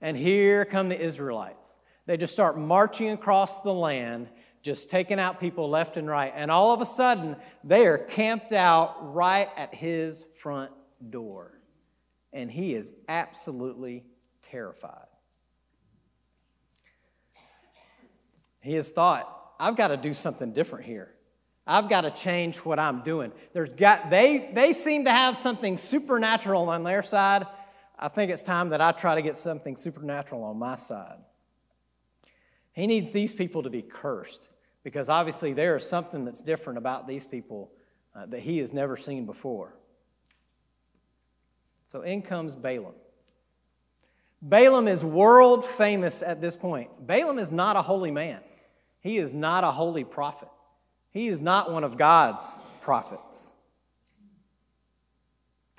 And 0.00 0.16
here 0.16 0.64
come 0.64 0.88
the 0.88 1.00
Israelites. 1.00 1.76
They 2.06 2.16
just 2.16 2.32
start 2.32 2.58
marching 2.58 3.10
across 3.10 3.60
the 3.62 3.74
land, 3.74 4.28
just 4.62 4.90
taking 4.90 5.18
out 5.18 5.40
people 5.40 5.68
left 5.68 5.96
and 5.96 6.08
right. 6.08 6.32
And 6.34 6.50
all 6.50 6.72
of 6.72 6.80
a 6.80 6.86
sudden, 6.86 7.36
they 7.64 7.86
are 7.86 7.98
camped 7.98 8.52
out 8.52 9.14
right 9.14 9.48
at 9.56 9.74
his 9.74 10.24
front 10.38 10.70
door. 11.08 11.58
And 12.32 12.50
he 12.50 12.74
is 12.74 12.92
absolutely 13.08 14.04
terrified. 14.42 15.06
He 18.60 18.74
has 18.74 18.90
thought, 18.90 19.54
I've 19.58 19.76
got 19.76 19.88
to 19.88 19.96
do 19.96 20.12
something 20.12 20.52
different 20.52 20.84
here. 20.84 21.14
I've 21.66 21.88
got 21.88 22.02
to 22.02 22.10
change 22.10 22.58
what 22.58 22.78
I'm 22.78 23.02
doing. 23.02 23.32
There's 23.52 23.72
got, 23.72 24.10
they, 24.10 24.50
they 24.52 24.72
seem 24.72 25.04
to 25.04 25.12
have 25.12 25.36
something 25.36 25.78
supernatural 25.78 26.68
on 26.68 26.82
their 26.82 27.02
side. 27.02 27.46
I 27.98 28.08
think 28.08 28.30
it's 28.30 28.42
time 28.42 28.70
that 28.70 28.80
I 28.80 28.92
try 28.92 29.14
to 29.14 29.22
get 29.22 29.36
something 29.36 29.76
supernatural 29.76 30.42
on 30.42 30.58
my 30.58 30.74
side. 30.74 31.18
He 32.72 32.86
needs 32.86 33.12
these 33.12 33.32
people 33.32 33.62
to 33.62 33.70
be 33.70 33.82
cursed 33.82 34.48
because 34.82 35.08
obviously 35.08 35.52
there 35.52 35.76
is 35.76 35.88
something 35.88 36.24
that's 36.24 36.42
different 36.42 36.78
about 36.78 37.06
these 37.06 37.24
people 37.24 37.70
uh, 38.14 38.26
that 38.26 38.40
he 38.40 38.58
has 38.58 38.72
never 38.72 38.96
seen 38.96 39.26
before. 39.26 39.74
So 41.86 42.02
in 42.02 42.22
comes 42.22 42.54
Balaam. 42.54 42.94
Balaam 44.42 44.88
is 44.88 45.04
world 45.04 45.64
famous 45.64 46.22
at 46.22 46.40
this 46.40 46.56
point. 46.56 47.06
Balaam 47.06 47.38
is 47.38 47.52
not 47.52 47.76
a 47.76 47.82
holy 47.82 48.10
man. 48.10 48.40
He 49.00 49.18
is 49.18 49.34
not 49.34 49.64
a 49.64 49.70
holy 49.70 50.04
prophet. 50.04 50.48
He 51.10 51.28
is 51.28 51.40
not 51.40 51.72
one 51.72 51.84
of 51.84 51.96
God's 51.96 52.60
prophets. 52.80 53.54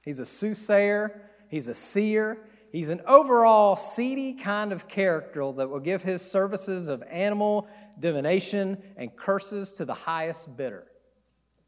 He's 0.03 0.19
a 0.19 0.25
soothsayer, 0.25 1.21
he's 1.47 1.67
a 1.67 1.73
seer, 1.73 2.39
he's 2.71 2.89
an 2.89 3.01
overall 3.07 3.75
seedy 3.75 4.33
kind 4.33 4.71
of 4.71 4.87
character 4.87 5.51
that 5.51 5.69
will 5.69 5.79
give 5.79 6.03
his 6.03 6.21
services 6.21 6.87
of 6.87 7.03
animal 7.09 7.67
divination 7.99 8.81
and 8.97 9.15
curses 9.15 9.73
to 9.73 9.85
the 9.85 9.93
highest 9.93 10.55
bidder. 10.57 10.85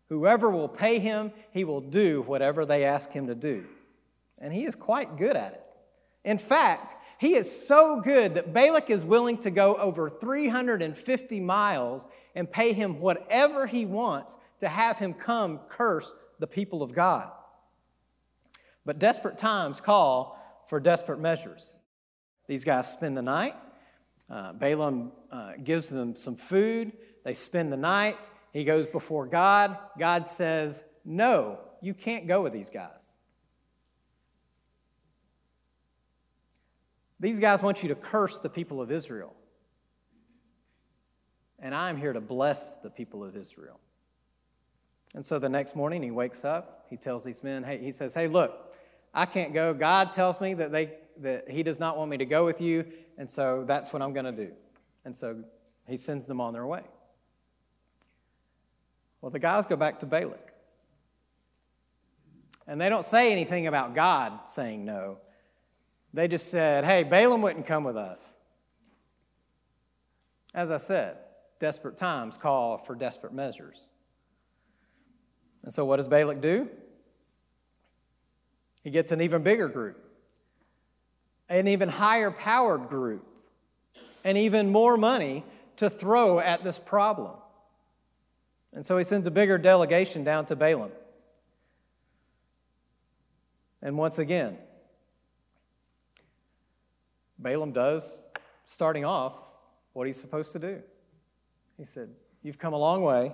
Whoever 0.09 0.49
will 0.49 0.69
pay 0.69 0.99
him, 0.99 1.31
he 1.51 1.63
will 1.63 1.81
do 1.81 2.21
whatever 2.21 2.65
they 2.65 2.85
ask 2.85 3.11
him 3.11 3.27
to 3.27 3.35
do. 3.35 3.65
And 4.37 4.53
he 4.53 4.65
is 4.65 4.75
quite 4.75 5.17
good 5.17 5.35
at 5.35 5.53
it. 5.53 5.63
In 6.23 6.37
fact, 6.37 6.95
he 7.17 7.35
is 7.35 7.67
so 7.67 8.01
good 8.01 8.35
that 8.35 8.53
Balak 8.53 8.89
is 8.89 9.05
willing 9.05 9.37
to 9.39 9.51
go 9.51 9.75
over 9.75 10.09
350 10.09 11.39
miles 11.39 12.05
and 12.35 12.51
pay 12.51 12.73
him 12.73 12.99
whatever 12.99 13.65
he 13.65 13.85
wants 13.85 14.37
to 14.59 14.67
have 14.67 14.99
him 14.99 15.13
come 15.13 15.59
curse 15.69 16.13
the 16.39 16.47
people 16.47 16.83
of 16.83 16.93
God. 16.93 17.31
But 18.85 18.99
desperate 18.99 19.37
times 19.37 19.79
call 19.79 20.37
for 20.73 20.79
desperate 20.79 21.19
measures. 21.19 21.75
These 22.47 22.63
guys 22.63 22.91
spend 22.91 23.15
the 23.15 23.21
night. 23.21 23.53
Uh, 24.27 24.53
Balaam 24.53 25.11
uh, 25.31 25.51
gives 25.63 25.87
them 25.91 26.15
some 26.15 26.35
food. 26.35 26.93
They 27.23 27.35
spend 27.35 27.71
the 27.71 27.77
night. 27.77 28.17
He 28.53 28.63
goes 28.63 28.87
before 28.87 29.27
God. 29.27 29.77
God 29.99 30.27
says, 30.27 30.83
No, 31.05 31.59
you 31.79 31.93
can't 31.93 32.25
go 32.25 32.41
with 32.41 32.53
these 32.53 32.71
guys. 32.71 33.13
These 37.19 37.39
guys 37.39 37.61
want 37.61 37.83
you 37.83 37.89
to 37.89 37.95
curse 37.95 38.39
the 38.39 38.49
people 38.49 38.81
of 38.81 38.91
Israel. 38.91 39.35
And 41.59 41.75
I'm 41.75 41.97
here 41.97 42.13
to 42.13 42.19
bless 42.19 42.77
the 42.77 42.89
people 42.89 43.23
of 43.23 43.37
Israel. 43.37 43.79
And 45.13 45.23
so 45.23 45.37
the 45.37 45.49
next 45.49 45.75
morning 45.75 46.01
he 46.01 46.09
wakes 46.09 46.43
up, 46.43 46.87
he 46.89 46.97
tells 46.97 47.23
these 47.23 47.43
men, 47.43 47.63
hey, 47.63 47.77
he 47.77 47.91
says, 47.91 48.15
Hey, 48.15 48.25
look, 48.25 48.73
I 49.13 49.25
can't 49.25 49.53
go. 49.53 49.73
God 49.73 50.13
tells 50.13 50.41
me 50.41 50.53
that 50.55 50.71
they 50.71 50.93
that 51.21 51.49
he 51.49 51.63
does 51.63 51.79
not 51.79 51.97
want 51.97 52.09
me 52.09 52.17
to 52.17 52.25
go 52.25 52.45
with 52.45 52.61
you, 52.61 52.85
and 53.17 53.29
so 53.29 53.63
that's 53.65 53.93
what 53.93 54.01
I'm 54.01 54.13
going 54.13 54.25
to 54.25 54.31
do. 54.31 54.51
And 55.05 55.15
so 55.15 55.43
he 55.87 55.97
sends 55.97 56.25
them 56.25 56.41
on 56.41 56.53
their 56.53 56.65
way. 56.65 56.81
Well, 59.21 59.29
the 59.29 59.39
guys 59.39 59.65
go 59.65 59.75
back 59.75 59.99
to 59.99 60.05
Balak. 60.05 60.53
And 62.67 62.79
they 62.79 62.89
don't 62.89 63.05
say 63.05 63.31
anything 63.31 63.67
about 63.67 63.93
God 63.93 64.49
saying 64.49 64.85
no. 64.85 65.17
They 66.13 66.27
just 66.27 66.49
said, 66.49 66.85
hey, 66.85 67.03
Balaam 67.03 67.41
wouldn't 67.41 67.65
come 67.65 67.83
with 67.83 67.97
us. 67.97 68.21
As 70.53 70.71
I 70.71 70.77
said, 70.77 71.17
desperate 71.59 71.97
times 71.97 72.37
call 72.37 72.77
for 72.77 72.95
desperate 72.95 73.33
measures. 73.33 73.89
And 75.63 75.73
so, 75.73 75.85
what 75.85 75.97
does 75.97 76.07
Balak 76.07 76.41
do? 76.41 76.69
He 78.83 78.89
gets 78.89 79.11
an 79.11 79.21
even 79.21 79.43
bigger 79.43 79.67
group, 79.67 79.97
an 81.49 81.67
even 81.67 81.89
higher 81.89 82.31
powered 82.31 82.89
group, 82.89 83.25
and 84.23 84.37
even 84.37 84.69
more 84.69 84.97
money 84.97 85.43
to 85.77 85.89
throw 85.89 86.39
at 86.39 86.63
this 86.63 86.79
problem. 86.79 87.35
And 88.73 88.85
so 88.85 88.97
he 88.97 89.03
sends 89.03 89.27
a 89.27 89.31
bigger 89.31 89.57
delegation 89.57 90.23
down 90.23 90.45
to 90.47 90.55
Balaam. 90.55 90.91
And 93.81 93.97
once 93.97 94.19
again, 94.19 94.57
Balaam 97.37 97.71
does, 97.71 98.27
starting 98.65 99.05
off, 99.05 99.33
what 99.93 100.07
he's 100.07 100.19
supposed 100.19 100.51
to 100.53 100.59
do. 100.59 100.81
He 101.77 101.85
said, 101.85 102.09
You've 102.41 102.57
come 102.57 102.73
a 102.73 102.77
long 102.77 103.03
way. 103.03 103.33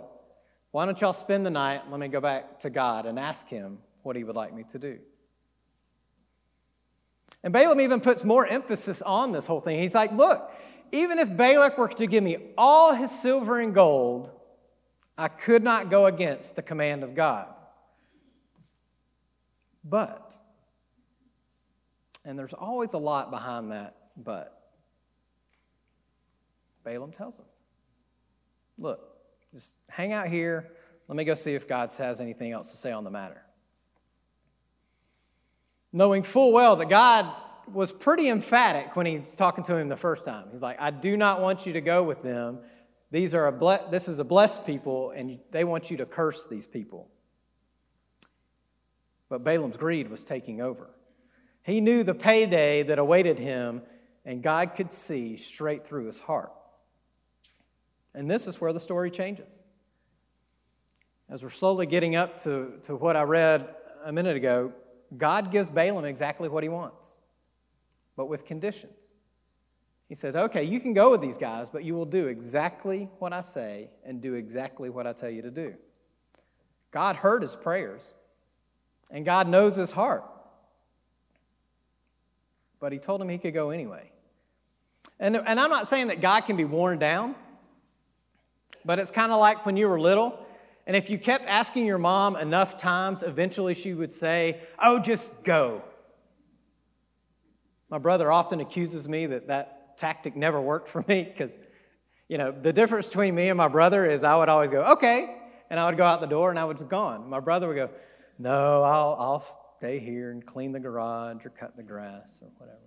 Why 0.71 0.85
don't 0.85 0.99
y'all 1.01 1.13
spend 1.13 1.45
the 1.45 1.49
night? 1.49 1.89
Let 1.89 1.99
me 1.99 2.07
go 2.09 2.21
back 2.21 2.59
to 2.59 2.69
God 2.69 3.05
and 3.05 3.17
ask 3.17 3.47
him 3.47 3.79
what 4.03 4.15
he 4.15 4.23
would 4.23 4.35
like 4.35 4.53
me 4.53 4.63
to 4.69 4.77
do. 4.79 4.99
And 7.43 7.53
Balaam 7.53 7.79
even 7.79 8.01
puts 8.01 8.23
more 8.23 8.45
emphasis 8.45 9.01
on 9.01 9.31
this 9.31 9.47
whole 9.47 9.61
thing. 9.61 9.79
He's 9.79 9.95
like, 9.95 10.11
Look, 10.11 10.51
even 10.91 11.19
if 11.19 11.35
Balak 11.35 11.77
were 11.77 11.87
to 11.87 12.07
give 12.07 12.23
me 12.23 12.37
all 12.57 12.93
his 12.93 13.11
silver 13.11 13.59
and 13.59 13.73
gold, 13.73 14.31
I 15.17 15.27
could 15.27 15.63
not 15.63 15.89
go 15.89 16.05
against 16.05 16.55
the 16.55 16.61
command 16.61 17.03
of 17.03 17.15
God. 17.15 17.47
But, 19.83 20.33
and 22.25 22.37
there's 22.37 22.53
always 22.53 22.93
a 22.93 22.97
lot 22.97 23.31
behind 23.31 23.71
that 23.71 23.95
but 24.23 24.61
Balaam 26.83 27.11
tells 27.11 27.37
him, 27.37 27.45
Look, 28.77 29.01
just 29.53 29.73
hang 29.89 30.13
out 30.13 30.27
here. 30.27 30.71
Let 31.07 31.15
me 31.15 31.23
go 31.23 31.33
see 31.33 31.55
if 31.55 31.67
God 31.67 31.93
has 31.97 32.21
anything 32.21 32.51
else 32.51 32.71
to 32.71 32.77
say 32.77 32.91
on 32.91 33.03
the 33.03 33.09
matter. 33.09 33.41
Knowing 35.91 36.23
full 36.23 36.51
well 36.51 36.75
that 36.75 36.89
God 36.89 37.31
was 37.71 37.91
pretty 37.91 38.29
emphatic 38.29 38.95
when 38.95 39.05
he 39.05 39.19
was 39.19 39.35
talking 39.35 39.63
to 39.65 39.75
him 39.75 39.89
the 39.89 39.95
first 39.95 40.25
time. 40.25 40.47
He's 40.51 40.61
like, 40.61 40.79
I 40.79 40.91
do 40.91 41.17
not 41.17 41.41
want 41.41 41.65
you 41.65 41.73
to 41.73 41.81
go 41.81 42.03
with 42.03 42.21
them. 42.21 42.59
These 43.11 43.33
are 43.33 43.47
a 43.47 43.51
ble- 43.51 43.87
this 43.89 44.07
is 44.07 44.19
a 44.19 44.23
blessed 44.23 44.65
people, 44.65 45.11
and 45.11 45.39
they 45.51 45.63
want 45.63 45.89
you 45.89 45.97
to 45.97 46.05
curse 46.05 46.45
these 46.45 46.67
people. 46.67 47.09
But 49.29 49.43
Balaam's 49.43 49.77
greed 49.77 50.09
was 50.09 50.23
taking 50.23 50.61
over. 50.61 50.89
He 51.63 51.81
knew 51.81 52.03
the 52.03 52.15
payday 52.15 52.83
that 52.83 52.97
awaited 52.97 53.37
him 53.37 53.81
and 54.25 54.43
God 54.43 54.75
could 54.75 54.93
see 54.93 55.37
straight 55.37 55.85
through 55.85 56.05
his 56.05 56.19
heart. 56.19 56.51
And 58.13 58.29
this 58.29 58.47
is 58.47 58.59
where 58.59 58.73
the 58.73 58.79
story 58.79 59.11
changes. 59.11 59.63
As 61.29 61.43
we're 61.43 61.49
slowly 61.49 61.85
getting 61.85 62.15
up 62.15 62.41
to, 62.43 62.73
to 62.83 62.95
what 62.95 63.15
I 63.15 63.23
read 63.23 63.73
a 64.03 64.11
minute 64.11 64.35
ago, 64.35 64.73
God 65.17 65.51
gives 65.51 65.69
Balaam 65.69 66.05
exactly 66.05 66.49
what 66.49 66.63
he 66.63 66.69
wants, 66.69 67.15
but 68.15 68.27
with 68.27 68.45
conditions. 68.45 69.15
He 70.07 70.15
says, 70.15 70.35
Okay, 70.35 70.63
you 70.63 70.79
can 70.79 70.93
go 70.93 71.11
with 71.11 71.21
these 71.21 71.37
guys, 71.37 71.69
but 71.69 71.83
you 71.83 71.93
will 71.93 72.05
do 72.05 72.27
exactly 72.27 73.09
what 73.19 73.31
I 73.31 73.41
say 73.41 73.89
and 74.03 74.21
do 74.21 74.33
exactly 74.33 74.89
what 74.89 75.07
I 75.07 75.13
tell 75.13 75.29
you 75.29 75.43
to 75.43 75.51
do. 75.51 75.75
God 76.91 77.15
heard 77.15 77.41
his 77.43 77.55
prayers, 77.55 78.13
and 79.11 79.23
God 79.23 79.47
knows 79.47 79.75
his 79.75 79.91
heart. 79.91 80.23
But 82.79 82.91
he 82.91 82.97
told 82.97 83.21
him 83.21 83.29
he 83.29 83.37
could 83.37 83.53
go 83.53 83.69
anyway. 83.69 84.11
And, 85.19 85.35
and 85.35 85.59
I'm 85.59 85.69
not 85.69 85.85
saying 85.85 86.07
that 86.07 86.21
God 86.21 86.41
can 86.41 86.55
be 86.55 86.65
worn 86.65 86.97
down, 86.97 87.35
but 88.85 88.99
it's 88.99 89.11
kind 89.11 89.31
of 89.31 89.39
like 89.39 89.65
when 89.65 89.77
you 89.77 89.87
were 89.87 89.99
little. 89.99 90.45
And 90.89 90.95
if 90.95 91.11
you 91.11 91.19
kept 91.19 91.45
asking 91.47 91.85
your 91.85 91.99
mom 91.99 92.35
enough 92.35 92.75
times, 92.75 93.21
eventually 93.21 93.75
she 93.75 93.93
would 93.93 94.11
say, 94.11 94.59
Oh, 94.81 94.97
just 94.97 95.43
go. 95.43 95.83
My 97.91 97.99
brother 97.99 98.31
often 98.31 98.59
accuses 98.59 99.07
me 99.07 99.27
that 99.27 99.49
that 99.49 99.99
tactic 99.99 100.35
never 100.35 100.59
worked 100.59 100.89
for 100.89 101.05
me 101.07 101.21
because, 101.21 101.59
you 102.27 102.39
know, 102.39 102.51
the 102.51 102.73
difference 102.73 103.07
between 103.07 103.35
me 103.35 103.49
and 103.49 103.57
my 103.57 103.67
brother 103.67 104.03
is 104.03 104.23
I 104.23 104.35
would 104.35 104.49
always 104.49 104.71
go, 104.71 104.81
okay, 104.93 105.37
and 105.69 105.79
I 105.79 105.85
would 105.85 105.95
go 105.95 106.05
out 106.05 106.21
the 106.21 106.27
door 106.27 106.49
and 106.49 106.57
I 106.57 106.65
was 106.65 106.81
gone. 106.81 107.29
My 107.29 107.39
brother 107.39 107.67
would 107.67 107.75
go, 107.75 107.91
no, 108.39 108.81
I'll, 108.81 109.15
I'll 109.19 109.45
stay 109.77 109.99
here 109.99 110.31
and 110.31 110.43
clean 110.43 110.71
the 110.71 110.79
garage 110.79 111.45
or 111.45 111.51
cut 111.51 111.77
the 111.77 111.83
grass 111.83 112.39
or 112.41 112.49
whatever. 112.57 112.79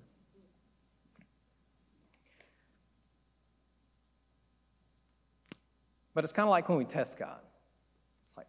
But 6.14 6.24
it's 6.24 6.32
kind 6.32 6.48
of 6.48 6.50
like 6.50 6.68
when 6.68 6.78
we 6.78 6.84
test 6.84 7.16
God. 7.16 7.38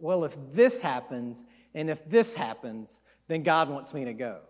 Well, 0.03 0.25
if 0.25 0.36
this 0.51 0.81
happens 0.81 1.45
and 1.74 1.89
if 1.89 2.10
this 2.10 2.36
happens, 2.36 3.00
then 3.29 3.41
God 3.41 3.69
wants 3.69 3.93
me 3.93 4.03
to 4.03 4.13
go. 4.13 4.41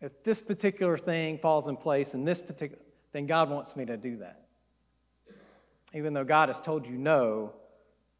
If 0.00 0.24
this 0.24 0.40
particular 0.40 0.98
thing 0.98 1.38
falls 1.38 1.68
in 1.68 1.76
place 1.76 2.14
and 2.14 2.26
this 2.26 2.40
particular, 2.40 2.82
then 3.12 3.26
God 3.26 3.48
wants 3.48 3.76
me 3.76 3.84
to 3.84 3.96
do 3.96 4.16
that. 4.16 4.42
Even 5.94 6.14
though 6.14 6.24
God 6.24 6.48
has 6.48 6.58
told 6.58 6.84
you 6.84 6.98
no 6.98 7.52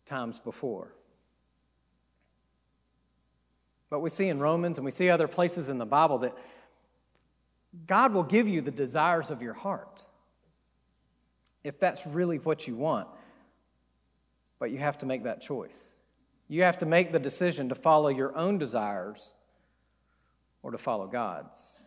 times 0.06 0.38
before. 0.38 0.94
But 3.90 4.02
we 4.02 4.08
see 4.08 4.28
in 4.28 4.38
Romans 4.38 4.78
and 4.78 4.84
we 4.84 4.92
see 4.92 5.10
other 5.10 5.26
places 5.26 5.68
in 5.68 5.78
the 5.78 5.84
Bible 5.84 6.18
that 6.18 6.34
God 7.88 8.14
will 8.14 8.22
give 8.22 8.46
you 8.46 8.60
the 8.60 8.70
desires 8.70 9.32
of 9.32 9.42
your 9.42 9.54
heart 9.54 10.06
if 11.64 11.80
that's 11.80 12.06
really 12.06 12.38
what 12.38 12.68
you 12.68 12.76
want. 12.76 13.08
But 14.62 14.70
you 14.70 14.78
have 14.78 14.98
to 14.98 15.06
make 15.06 15.24
that 15.24 15.40
choice. 15.40 15.96
You 16.46 16.62
have 16.62 16.78
to 16.78 16.86
make 16.86 17.10
the 17.10 17.18
decision 17.18 17.68
to 17.70 17.74
follow 17.74 18.10
your 18.10 18.36
own 18.36 18.58
desires 18.58 19.34
or 20.62 20.70
to 20.70 20.78
follow 20.78 21.08
God's. 21.08 21.80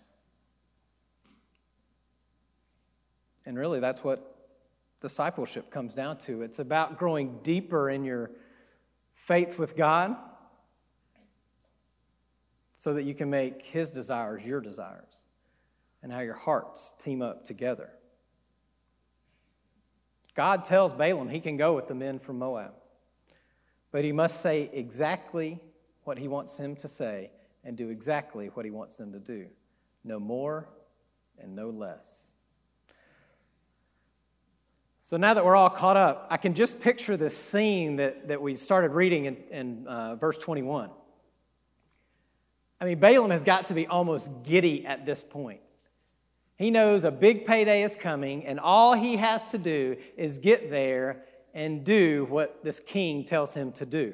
And 3.46 3.58
really, 3.58 3.79
that's 3.79 4.03
what 4.03 4.50
discipleship 5.00 5.72
comes 5.72 5.94
down 5.94 6.17
to. 6.17 6.41
It's 6.41 6.60
about 6.60 7.00
growing 7.00 7.39
deeper 7.44 7.89
in 7.89 8.03
your 8.03 8.32
faith 9.13 9.58
with 9.58 9.77
God 9.77 10.17
so 12.75 12.94
that 12.94 13.03
you 13.03 13.13
can 13.13 13.29
make 13.29 13.62
His 13.62 13.89
desires 13.89 14.46
your 14.46 14.60
desires 14.60 15.27
and 16.03 16.12
how 16.12 16.20
your 16.20 16.36
hearts 16.36 16.94
team 17.00 17.22
up 17.22 17.46
together. 17.46 17.91
God 20.36 20.65
tells 20.65 20.94
Balaam 20.94 21.30
he 21.30 21.39
can 21.39 21.58
go 21.58 21.74
with 21.74 21.88
the 21.88 21.96
men 21.96 22.20
from 22.20 22.39
Moab, 22.39 22.74
but 23.92 24.04
he 24.04 24.12
must 24.12 24.42
say 24.42 24.70
exactly 24.72 25.60
what 26.04 26.18
he 26.18 26.27
wants 26.27 26.58
him 26.58 26.75
to 26.77 26.88
say 26.88 27.32
and 27.63 27.75
do 27.75 27.89
exactly 27.89 28.48
what 28.48 28.65
he 28.65 28.72
wants 28.72 28.98
them 28.98 29.13
to 29.13 29.20
do. 29.20 29.48
No 30.04 30.20
more 30.20 30.68
and 31.39 31.56
no 31.56 31.70
less. 31.70 32.32
So 35.04 35.18
now 35.18 35.34
that 35.36 35.46
we're 35.46 35.56
all 35.56 35.70
caught 35.70 35.98
up, 35.98 36.27
I 36.30 36.38
can 36.38 36.54
just 36.54 36.82
picture 36.82 37.15
this 37.15 37.38
scene 37.38 37.98
that, 37.98 38.27
that 38.27 38.42
we 38.42 38.56
started 38.56 38.92
reading 38.92 39.25
in, 39.25 39.38
in 39.51 39.88
uh, 39.88 40.15
verse 40.15 40.38
21. 40.38 40.89
I 42.82 42.86
mean, 42.86 43.00
Balaam 43.00 43.32
has 43.32 43.44
got 43.44 43.68
to 43.68 43.74
be 43.74 43.88
almost 43.88 44.32
giddy 44.44 44.86
at 44.86 45.06
this 45.06 45.24
point. 45.24 45.62
He 46.57 46.71
knows 46.71 47.03
a 47.03 47.12
big 47.12 47.45
payday 47.45 47.83
is 47.83 47.95
coming, 47.95 48.45
and 48.45 48.59
all 48.59 48.93
he 48.93 49.17
has 49.17 49.51
to 49.51 49.57
do 49.57 49.97
is 50.15 50.39
get 50.39 50.69
there 50.69 51.24
and 51.53 51.83
do 51.83 52.25
what 52.29 52.63
this 52.63 52.79
king 52.79 53.25
tells 53.25 53.53
him 53.53 53.71
to 53.74 53.85
do. 53.85 54.13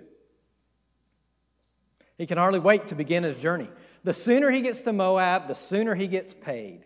He 2.18 2.26
can 2.26 2.38
hardly 2.38 2.60
wait 2.60 2.88
to 2.88 2.96
begin 2.96 3.24
his 3.24 3.42
journey. 3.42 3.70
The 4.04 4.14
sooner 4.14 4.50
he 4.50 4.62
gets 4.62 4.82
to 4.84 4.94
Moab, 4.94 5.48
the 5.48 5.56
sooner 5.56 5.96
he 5.96 6.08
gets 6.08 6.34
paid. 6.34 6.86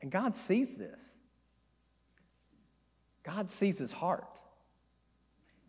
And 0.00 0.10
God 0.10 0.34
sees 0.34 0.74
this. 0.74 1.16
God 3.22 3.50
sees 3.50 3.78
his 3.78 3.92
heart. 3.92 4.26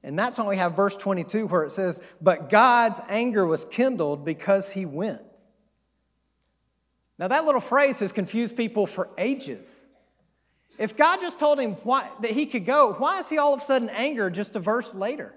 And 0.04 0.18
that's 0.18 0.38
when 0.38 0.48
we 0.48 0.58
have 0.58 0.76
verse 0.76 0.96
22 0.96 1.48
where 1.48 1.64
it 1.64 1.72
says, 1.72 2.04
But 2.22 2.50
God's 2.50 3.00
anger 3.10 3.46
was 3.46 3.64
kindled 3.64 4.26
because 4.26 4.72
he 4.72 4.86
went. 4.86 5.22
Now, 7.24 7.30
that 7.30 7.46
little 7.46 7.62
phrase 7.62 8.02
has 8.02 8.12
confused 8.12 8.58
people 8.58 8.86
for 8.86 9.08
ages. 9.18 9.86
If 10.78 10.98
God 10.98 11.22
just 11.22 11.40
told 11.40 11.58
him 11.58 11.76
why, 11.76 12.12
that 12.22 12.32
he 12.32 12.46
could 12.46 12.66
go, 12.66 12.92
why 12.96 13.20
is 13.20 13.30
he 13.30 13.38
all 13.38 13.54
of 13.54 13.62
a 13.62 13.64
sudden 13.64 13.88
angered 13.88 14.34
just 14.34 14.58
a 14.58 14.60
verse 14.60 14.94
later? 14.94 15.34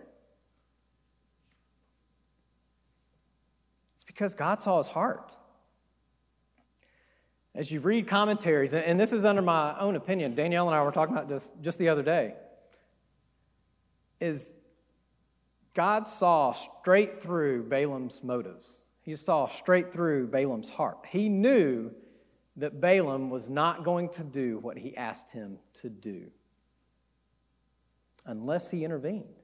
It's 3.94 4.02
because 4.02 4.34
God 4.34 4.60
saw 4.60 4.78
his 4.78 4.88
heart. 4.88 5.36
As 7.54 7.70
you 7.70 7.78
read 7.78 8.08
commentaries, 8.08 8.74
and 8.74 8.98
this 8.98 9.12
is 9.12 9.24
under 9.24 9.40
my 9.40 9.78
own 9.78 9.94
opinion, 9.94 10.34
Danielle 10.34 10.66
and 10.66 10.74
I 10.74 10.82
were 10.82 10.90
talking 10.90 11.14
about 11.14 11.28
this 11.28 11.52
just 11.62 11.78
the 11.78 11.88
other 11.88 12.02
day, 12.02 12.34
is 14.18 14.56
God 15.72 16.08
saw 16.08 16.50
straight 16.50 17.22
through 17.22 17.62
Balaam's 17.68 18.24
motives. 18.24 18.80
He 19.06 19.14
saw 19.14 19.46
straight 19.46 19.92
through 19.92 20.26
Balaam's 20.26 20.68
heart. 20.68 20.98
He 21.08 21.28
knew 21.28 21.92
that 22.56 22.80
Balaam 22.80 23.30
was 23.30 23.48
not 23.48 23.84
going 23.84 24.08
to 24.10 24.24
do 24.24 24.58
what 24.58 24.76
he 24.76 24.96
asked 24.96 25.32
him 25.32 25.60
to 25.74 25.88
do 25.88 26.32
unless 28.24 28.68
he 28.68 28.84
intervened, 28.84 29.36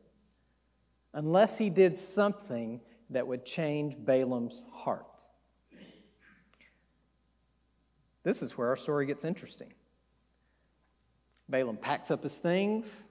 unless 1.14 1.58
he 1.58 1.70
did 1.70 1.96
something 1.96 2.80
that 3.10 3.24
would 3.28 3.44
change 3.44 3.94
Balaam's 3.96 4.64
heart. 4.72 5.28
This 8.24 8.42
is 8.42 8.58
where 8.58 8.68
our 8.68 8.76
story 8.76 9.06
gets 9.06 9.24
interesting. 9.24 9.72
Balaam 11.48 11.76
packs 11.76 12.10
up 12.10 12.24
his 12.24 12.38
things, 12.38 13.08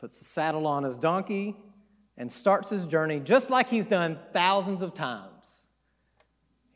puts 0.00 0.18
the 0.18 0.24
saddle 0.24 0.66
on 0.66 0.82
his 0.82 0.98
donkey, 0.98 1.56
and 2.16 2.32
starts 2.32 2.70
his 2.70 2.86
journey 2.86 3.20
just 3.20 3.50
like 3.50 3.68
he's 3.68 3.86
done 3.86 4.18
thousands 4.32 4.82
of 4.82 4.92
times 4.92 5.35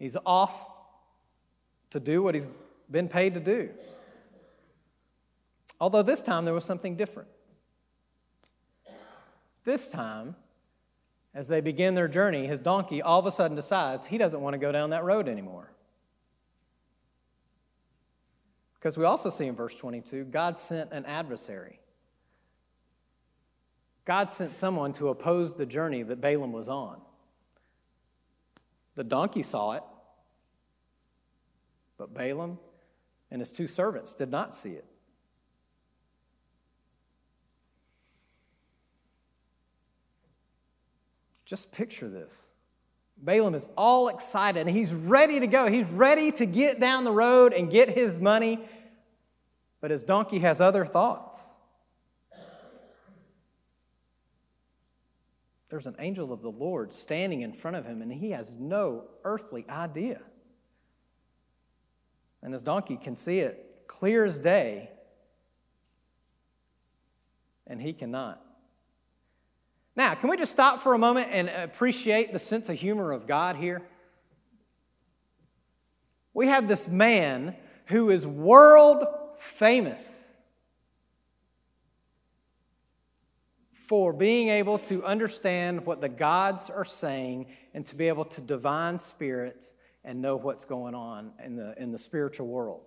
He's 0.00 0.16
off 0.24 0.68
to 1.90 2.00
do 2.00 2.22
what 2.22 2.34
he's 2.34 2.48
been 2.90 3.06
paid 3.06 3.34
to 3.34 3.40
do. 3.40 3.68
Although 5.78 6.02
this 6.02 6.22
time 6.22 6.44
there 6.46 6.54
was 6.54 6.64
something 6.64 6.96
different. 6.96 7.28
This 9.64 9.90
time, 9.90 10.36
as 11.34 11.48
they 11.48 11.60
begin 11.60 11.94
their 11.94 12.08
journey, 12.08 12.46
his 12.46 12.58
donkey 12.60 13.02
all 13.02 13.20
of 13.20 13.26
a 13.26 13.30
sudden 13.30 13.54
decides 13.54 14.06
he 14.06 14.16
doesn't 14.16 14.40
want 14.40 14.54
to 14.54 14.58
go 14.58 14.72
down 14.72 14.90
that 14.90 15.04
road 15.04 15.28
anymore. 15.28 15.70
Because 18.74 18.96
we 18.96 19.04
also 19.04 19.28
see 19.28 19.46
in 19.46 19.54
verse 19.54 19.74
22 19.74 20.24
God 20.24 20.58
sent 20.58 20.92
an 20.92 21.04
adversary. 21.04 21.78
God 24.06 24.32
sent 24.32 24.54
someone 24.54 24.92
to 24.92 25.10
oppose 25.10 25.54
the 25.54 25.66
journey 25.66 26.02
that 26.02 26.22
Balaam 26.22 26.52
was 26.52 26.70
on. 26.70 27.02
The 29.00 29.04
donkey 29.04 29.42
saw 29.42 29.72
it, 29.72 29.82
but 31.96 32.12
Balaam 32.12 32.58
and 33.30 33.40
his 33.40 33.50
two 33.50 33.66
servants 33.66 34.12
did 34.12 34.30
not 34.30 34.52
see 34.52 34.72
it. 34.72 34.84
Just 41.46 41.72
picture 41.72 42.10
this. 42.10 42.50
Balaam 43.16 43.54
is 43.54 43.66
all 43.74 44.08
excited 44.08 44.66
and 44.66 44.76
he's 44.76 44.92
ready 44.92 45.40
to 45.40 45.46
go. 45.46 45.70
He's 45.70 45.86
ready 45.86 46.30
to 46.32 46.44
get 46.44 46.78
down 46.78 47.04
the 47.04 47.10
road 47.10 47.54
and 47.54 47.70
get 47.70 47.88
his 47.88 48.18
money, 48.18 48.60
but 49.80 49.90
his 49.90 50.04
donkey 50.04 50.40
has 50.40 50.60
other 50.60 50.84
thoughts. 50.84 51.49
There's 55.70 55.87
an 55.87 55.96
angel 55.98 56.33
of 56.33 56.42
the 56.42 56.50
Lord 56.50 56.92
standing 56.92 57.42
in 57.42 57.52
front 57.52 57.76
of 57.76 57.87
him, 57.87 58.02
and 58.02 58.12
he 58.12 58.33
has 58.33 58.54
no 58.59 59.04
earthly 59.24 59.64
idea 59.68 60.20
and 62.42 62.52
his 62.52 62.62
donkey 62.62 62.96
can 62.96 63.16
see 63.16 63.40
it 63.40 63.85
clear 63.87 64.24
as 64.24 64.38
day, 64.38 64.90
and 67.66 67.80
he 67.80 67.92
cannot. 67.92 68.40
Now, 69.96 70.14
can 70.14 70.30
we 70.30 70.37
just 70.37 70.52
stop 70.52 70.80
for 70.80 70.94
a 70.94 70.98
moment 70.98 71.28
and 71.30 71.48
appreciate 71.48 72.33
the 72.33 72.38
sense 72.38 72.68
of 72.68 72.78
humor 72.78 73.12
of 73.12 73.26
God 73.26 73.56
here? 73.56 73.83
We 76.33 76.46
have 76.46 76.68
this 76.68 76.88
man 76.88 77.56
who 77.87 78.11
is 78.11 78.26
world 78.26 79.04
famous 79.37 80.29
for 83.90 84.12
being 84.12 84.50
able 84.50 84.79
to 84.79 85.05
understand 85.05 85.85
what 85.85 86.00
the 86.00 86.09
gods 86.09 86.70
are 86.70 86.85
saying 86.85 87.44
and 87.74 87.85
to 87.85 87.96
be 87.96 88.07
able 88.07 88.24
to 88.24 88.40
divine 88.40 88.96
spirits 88.96 89.74
and 90.05 90.22
know 90.22 90.37
what's 90.37 90.64
going 90.64 90.94
on 90.94 91.33
in 91.44 91.57
the, 91.57 91.74
in 91.76 91.90
the 91.90 91.98
spiritual 91.98 92.46
world. 92.46 92.83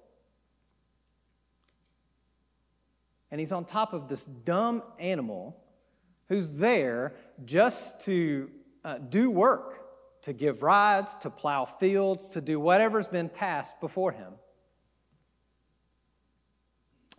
And 3.32 3.42
he's 3.42 3.52
on 3.52 3.66
top 3.66 3.92
of 3.92 4.08
this 4.08 4.24
dumb 4.24 4.82
animal 4.98 5.62
who's 6.30 6.56
there 6.56 7.16
just 7.44 8.00
to 8.06 8.50
uh, 8.86 9.00
do 9.00 9.30
work 9.30 10.22
to 10.22 10.32
give 10.32 10.64
rides, 10.64 11.16
to 11.16 11.30
plow 11.30 11.66
fields, 11.66 12.30
to 12.30 12.40
do 12.40 12.62
whatever's 12.62 13.08
been 13.08 13.28
tasked 13.28 13.82
before 13.82 14.14
him. 14.14 14.36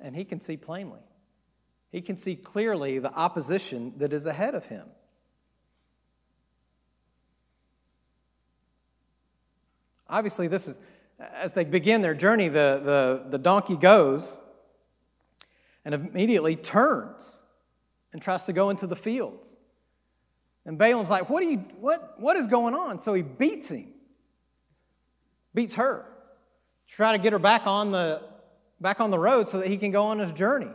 And 0.00 0.16
he 0.16 0.24
can 0.24 0.40
see 0.40 0.56
plainly. 0.56 1.00
He 1.94 2.00
can 2.00 2.16
see 2.16 2.34
clearly 2.34 2.98
the 2.98 3.14
opposition 3.14 3.92
that 3.98 4.12
is 4.12 4.26
ahead 4.26 4.56
of 4.56 4.66
him. 4.66 4.84
Obviously, 10.08 10.48
this 10.48 10.66
is, 10.66 10.80
as 11.20 11.52
they 11.52 11.62
begin 11.62 12.02
their 12.02 12.16
journey, 12.16 12.48
the, 12.48 12.80
the, 12.82 13.30
the 13.30 13.38
donkey 13.38 13.76
goes 13.76 14.36
and 15.84 15.94
immediately 15.94 16.56
turns 16.56 17.42
and 18.12 18.20
tries 18.20 18.44
to 18.46 18.52
go 18.52 18.70
into 18.70 18.88
the 18.88 18.96
fields. 18.96 19.54
And 20.66 20.76
Balaam's 20.76 21.10
like, 21.10 21.30
what, 21.30 21.44
are 21.44 21.48
you, 21.48 21.58
what, 21.78 22.18
what 22.18 22.36
is 22.36 22.48
going 22.48 22.74
on? 22.74 22.98
So 22.98 23.14
he 23.14 23.22
beats 23.22 23.70
him, 23.70 23.86
beats 25.54 25.76
her, 25.76 26.06
try 26.88 27.12
to 27.12 27.18
get 27.18 27.32
her 27.32 27.38
back 27.38 27.68
on, 27.68 27.92
the, 27.92 28.20
back 28.80 29.00
on 29.00 29.12
the 29.12 29.18
road 29.20 29.48
so 29.48 29.58
that 29.60 29.68
he 29.68 29.76
can 29.76 29.92
go 29.92 30.06
on 30.06 30.18
his 30.18 30.32
journey. 30.32 30.72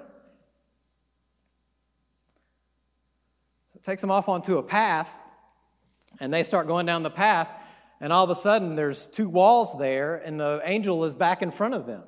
So 3.69 3.69
it 3.69 3.69
takes 3.84 4.02
them 4.02 4.12
off 4.12 4.30
onto 4.30 4.58
a 4.58 4.64
path, 4.64 5.12
and 6.20 6.34
they 6.34 6.44
start 6.44 6.68
going 6.68 6.86
down 6.86 7.04
the 7.04 7.10
path, 7.10 7.52
and 8.02 8.14
all 8.14 8.24
of 8.24 8.30
a 8.30 8.36
sudden 8.36 8.76
there's 8.76 9.08
two 9.08 9.30
walls 9.30 9.78
there, 9.78 10.16
and 10.16 10.40
the 10.40 10.62
angel 10.64 11.04
is 11.06 11.16
back 11.16 11.42
in 11.42 11.52
front 11.52 11.74
of 11.74 11.86
them. 11.86 12.04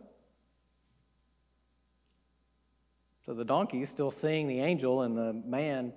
So 3.26 3.34
the 3.34 3.46
donkey 3.46 3.86
still 3.86 4.12
seeing 4.12 4.48
the 4.48 4.60
angel, 4.60 5.02
and 5.04 5.18
the 5.18 5.34
man 5.34 5.94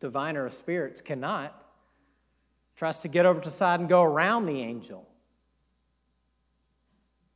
diviner 0.00 0.46
of 0.46 0.54
spirits 0.54 1.00
cannot, 1.00 1.64
tries 2.76 3.00
to 3.02 3.08
get 3.08 3.26
over 3.26 3.40
to 3.40 3.48
the 3.48 3.52
side 3.54 3.80
and 3.80 3.88
go 3.88 4.02
around 4.02 4.46
the 4.46 4.60
angel. 4.60 5.08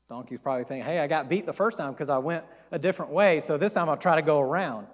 Donkey's 0.09 0.41
probably 0.43 0.65
thinking, 0.65 0.85
hey, 0.85 0.99
I 0.99 1.07
got 1.07 1.29
beat 1.29 1.47
the 1.47 1.55
first 1.55 1.79
time 1.79 1.93
because 1.93 2.11
I 2.11 2.19
went 2.19 2.45
a 2.71 2.79
different 2.79 3.13
way, 3.13 3.41
so 3.41 3.57
this 3.57 3.73
time 3.73 3.89
I'll 3.89 3.97
try 3.97 4.15
to 4.17 4.23
go 4.23 4.41
around. 4.41 4.87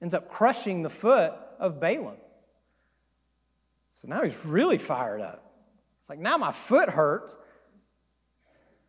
Ends 0.00 0.14
up 0.14 0.30
crushing 0.30 0.82
the 0.82 0.88
foot 0.88 1.34
of 1.60 1.78
Balaam. 1.78 2.16
So 3.92 4.08
now 4.08 4.22
he's 4.22 4.44
really 4.44 4.78
fired 4.78 5.20
up. 5.20 5.52
It's 6.00 6.08
like, 6.08 6.18
now 6.18 6.36
my 6.36 6.52
foot 6.52 6.88
hurts. 6.88 7.36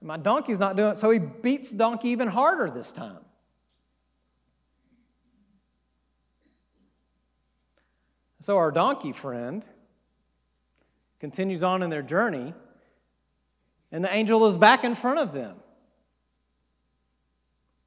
My 0.01 0.17
donkey's 0.17 0.59
not 0.59 0.75
doing 0.75 0.93
it. 0.93 0.97
So 0.97 1.11
he 1.11 1.19
beats 1.19 1.69
the 1.69 1.77
donkey 1.77 2.09
even 2.09 2.27
harder 2.27 2.71
this 2.71 2.91
time. 2.91 3.19
So 8.39 8.57
our 8.57 8.71
donkey 8.71 9.11
friend 9.11 9.63
continues 11.19 11.61
on 11.61 11.83
in 11.83 11.91
their 11.91 12.01
journey, 12.01 12.55
and 13.91 14.03
the 14.03 14.11
angel 14.11 14.47
is 14.47 14.57
back 14.57 14.83
in 14.83 14.95
front 14.95 15.19
of 15.19 15.33
them. 15.33 15.57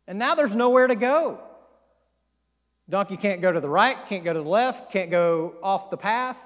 And 0.07 0.19
now 0.19 0.37
there's 0.37 0.55
nowhere 0.55 0.87
to 0.87 0.95
go. 0.95 1.41
Donkey 2.89 3.17
can't 3.17 3.41
go 3.41 3.51
to 3.51 3.61
the 3.61 3.69
right, 3.69 3.97
can't 4.09 4.25
go 4.25 4.33
to 4.33 4.41
the 4.41 4.49
left, 4.49 4.93
can't 4.93 5.11
go 5.11 5.55
off 5.63 5.91
the 5.91 5.97
path. 5.97 6.37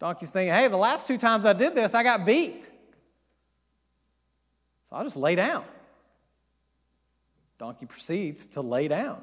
Donkey's 0.00 0.30
thinking, 0.30 0.52
hey, 0.52 0.66
the 0.68 0.76
last 0.76 1.06
two 1.06 1.18
times 1.18 1.46
I 1.46 1.52
did 1.52 1.74
this, 1.74 1.94
I 1.94 2.02
got 2.02 2.24
beat. 2.24 2.64
So 4.88 4.96
I'll 4.96 5.04
just 5.04 5.16
lay 5.16 5.36
down. 5.36 5.64
Donkey 7.58 7.86
proceeds 7.86 8.46
to 8.48 8.62
lay 8.62 8.88
down. 8.88 9.20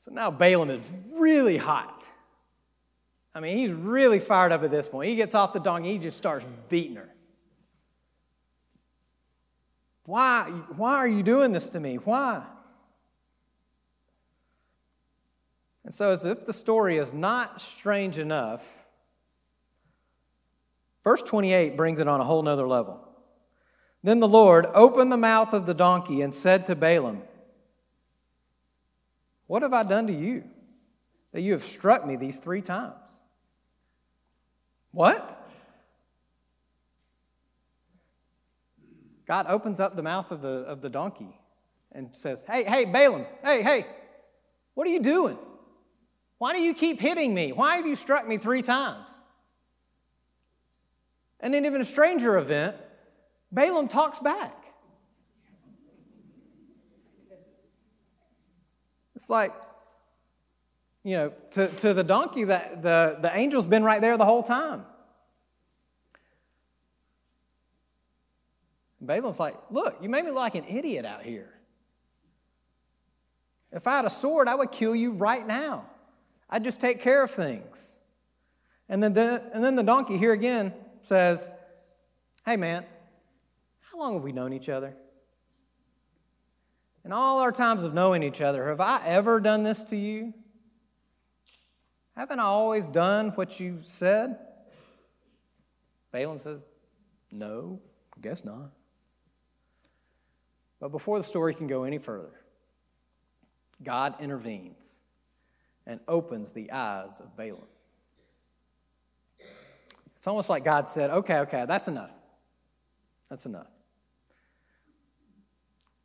So 0.00 0.10
now 0.10 0.30
Balaam 0.30 0.70
is 0.70 0.90
really 1.18 1.56
hot. 1.56 2.04
I 3.34 3.40
mean, 3.40 3.58
he's 3.58 3.72
really 3.72 4.18
fired 4.18 4.52
up 4.52 4.62
at 4.62 4.70
this 4.70 4.88
point. 4.88 5.08
He 5.08 5.16
gets 5.16 5.34
off 5.34 5.52
the 5.52 5.60
donkey, 5.60 5.92
he 5.92 5.98
just 5.98 6.16
starts 6.16 6.46
beating 6.68 6.96
her. 6.96 7.08
Why, 10.04 10.50
why 10.76 10.96
are 10.96 11.08
you 11.08 11.22
doing 11.22 11.52
this 11.52 11.68
to 11.70 11.80
me? 11.80 11.96
Why? 11.96 12.42
And 15.84 15.92
so, 15.92 16.12
as 16.12 16.24
if 16.24 16.46
the 16.46 16.52
story 16.52 16.96
is 16.96 17.12
not 17.12 17.60
strange 17.60 18.18
enough, 18.18 18.86
verse 21.02 21.22
28 21.22 21.76
brings 21.76 22.00
it 22.00 22.08
on 22.08 22.20
a 22.20 22.24
whole 22.24 22.42
nother 22.42 22.66
level. 22.66 23.06
Then 24.02 24.20
the 24.20 24.28
Lord 24.28 24.66
opened 24.74 25.10
the 25.10 25.16
mouth 25.16 25.52
of 25.52 25.66
the 25.66 25.74
donkey 25.74 26.22
and 26.22 26.34
said 26.34 26.66
to 26.66 26.74
Balaam, 26.74 27.22
what 29.46 29.62
have 29.62 29.72
I 29.72 29.82
done 29.82 30.06
to 30.06 30.12
you 30.12 30.44
that 31.32 31.42
you 31.42 31.52
have 31.52 31.64
struck 31.64 32.06
me 32.06 32.16
these 32.16 32.38
three 32.38 32.62
times? 32.62 33.22
What? 34.90 35.43
God 39.26 39.46
opens 39.48 39.80
up 39.80 39.96
the 39.96 40.02
mouth 40.02 40.30
of 40.30 40.42
the, 40.42 40.58
of 40.64 40.80
the 40.80 40.90
donkey 40.90 41.38
and 41.92 42.08
says, 42.12 42.44
Hey, 42.46 42.64
hey, 42.64 42.84
Balaam, 42.84 43.26
hey, 43.42 43.62
hey, 43.62 43.86
what 44.74 44.86
are 44.86 44.90
you 44.90 45.00
doing? 45.00 45.38
Why 46.38 46.52
do 46.52 46.60
you 46.60 46.74
keep 46.74 47.00
hitting 47.00 47.32
me? 47.32 47.52
Why 47.52 47.76
have 47.76 47.86
you 47.86 47.94
struck 47.94 48.26
me 48.26 48.38
three 48.38 48.62
times? 48.62 49.10
And 51.40 51.54
then, 51.54 51.64
even 51.64 51.80
a 51.80 51.84
stranger 51.84 52.38
event, 52.38 52.76
Balaam 53.52 53.88
talks 53.88 54.18
back. 54.18 54.56
It's 59.14 59.30
like, 59.30 59.52
you 61.04 61.16
know, 61.16 61.32
to, 61.52 61.68
to 61.68 61.94
the 61.94 62.02
donkey, 62.02 62.44
that 62.44 62.82
the, 62.82 63.18
the 63.20 63.32
angel's 63.32 63.66
been 63.66 63.84
right 63.84 64.00
there 64.00 64.16
the 64.16 64.24
whole 64.24 64.42
time. 64.42 64.84
Balaam's 69.06 69.40
like, 69.40 69.54
look, 69.70 69.98
you 70.00 70.08
made 70.08 70.24
me 70.24 70.30
like 70.30 70.54
an 70.54 70.64
idiot 70.64 71.04
out 71.04 71.22
here. 71.22 71.50
If 73.72 73.86
I 73.86 73.96
had 73.96 74.04
a 74.04 74.10
sword, 74.10 74.46
I 74.46 74.54
would 74.54 74.70
kill 74.70 74.94
you 74.94 75.12
right 75.12 75.44
now. 75.46 75.86
I'd 76.48 76.62
just 76.62 76.80
take 76.80 77.00
care 77.00 77.24
of 77.24 77.30
things. 77.30 77.98
And 78.88 79.02
then, 79.02 79.14
the, 79.14 79.42
and 79.52 79.64
then 79.64 79.76
the 79.76 79.82
donkey 79.82 80.16
here 80.16 80.32
again 80.32 80.72
says, 81.02 81.48
Hey, 82.44 82.56
man, 82.56 82.84
how 83.90 83.98
long 83.98 84.14
have 84.14 84.22
we 84.22 84.32
known 84.32 84.52
each 84.52 84.68
other? 84.68 84.94
In 87.04 87.12
all 87.12 87.38
our 87.40 87.52
times 87.52 87.84
of 87.84 87.94
knowing 87.94 88.22
each 88.22 88.40
other, 88.40 88.68
have 88.68 88.80
I 88.80 89.00
ever 89.04 89.40
done 89.40 89.62
this 89.62 89.84
to 89.84 89.96
you? 89.96 90.34
Haven't 92.16 92.38
I 92.38 92.44
always 92.44 92.86
done 92.86 93.30
what 93.30 93.58
you 93.58 93.80
said? 93.82 94.38
Balaam 96.12 96.38
says, 96.38 96.62
No, 97.32 97.80
guess 98.20 98.44
not. 98.44 98.70
But 100.84 100.92
before 100.92 101.16
the 101.16 101.24
story 101.24 101.54
can 101.54 101.66
go 101.66 101.84
any 101.84 101.96
further, 101.96 102.42
God 103.82 104.16
intervenes 104.20 105.00
and 105.86 105.98
opens 106.06 106.52
the 106.52 106.70
eyes 106.72 107.20
of 107.20 107.34
Balaam. 107.38 107.64
It's 110.18 110.26
almost 110.26 110.50
like 110.50 110.62
God 110.62 110.86
said, 110.90 111.08
Okay, 111.08 111.38
okay, 111.38 111.64
that's 111.66 111.88
enough. 111.88 112.10
That's 113.30 113.46
enough. 113.46 113.68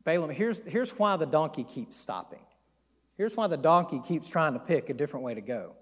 Balaam, 0.05 0.29
here's, 0.29 0.61
here's 0.65 0.91
why 0.91 1.17
the 1.17 1.25
donkey 1.25 1.65
keeps 1.65 1.97
stopping. 1.97 2.45
Here's 3.17 3.35
why 3.35 3.47
the 3.47 3.57
donkey 3.57 3.99
keeps 3.99 4.29
trying 4.29 4.53
to 4.53 4.59
pick 4.59 4.89
a 4.89 4.93
different 4.93 5.25
way 5.25 5.33
to 5.33 5.41
go. 5.41 5.73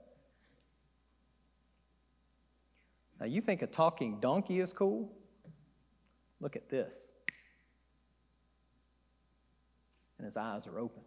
Now, 3.19 3.27
you 3.27 3.41
think 3.41 3.61
a 3.61 3.67
talking 3.67 4.19
donkey 4.19 4.59
is 4.59 4.73
cool? 4.73 5.11
Look 6.41 6.55
at 6.55 6.67
this. 6.67 6.95
And 10.17 10.25
his 10.25 10.37
eyes 10.37 10.67
are 10.67 10.79
opened. 10.79 11.05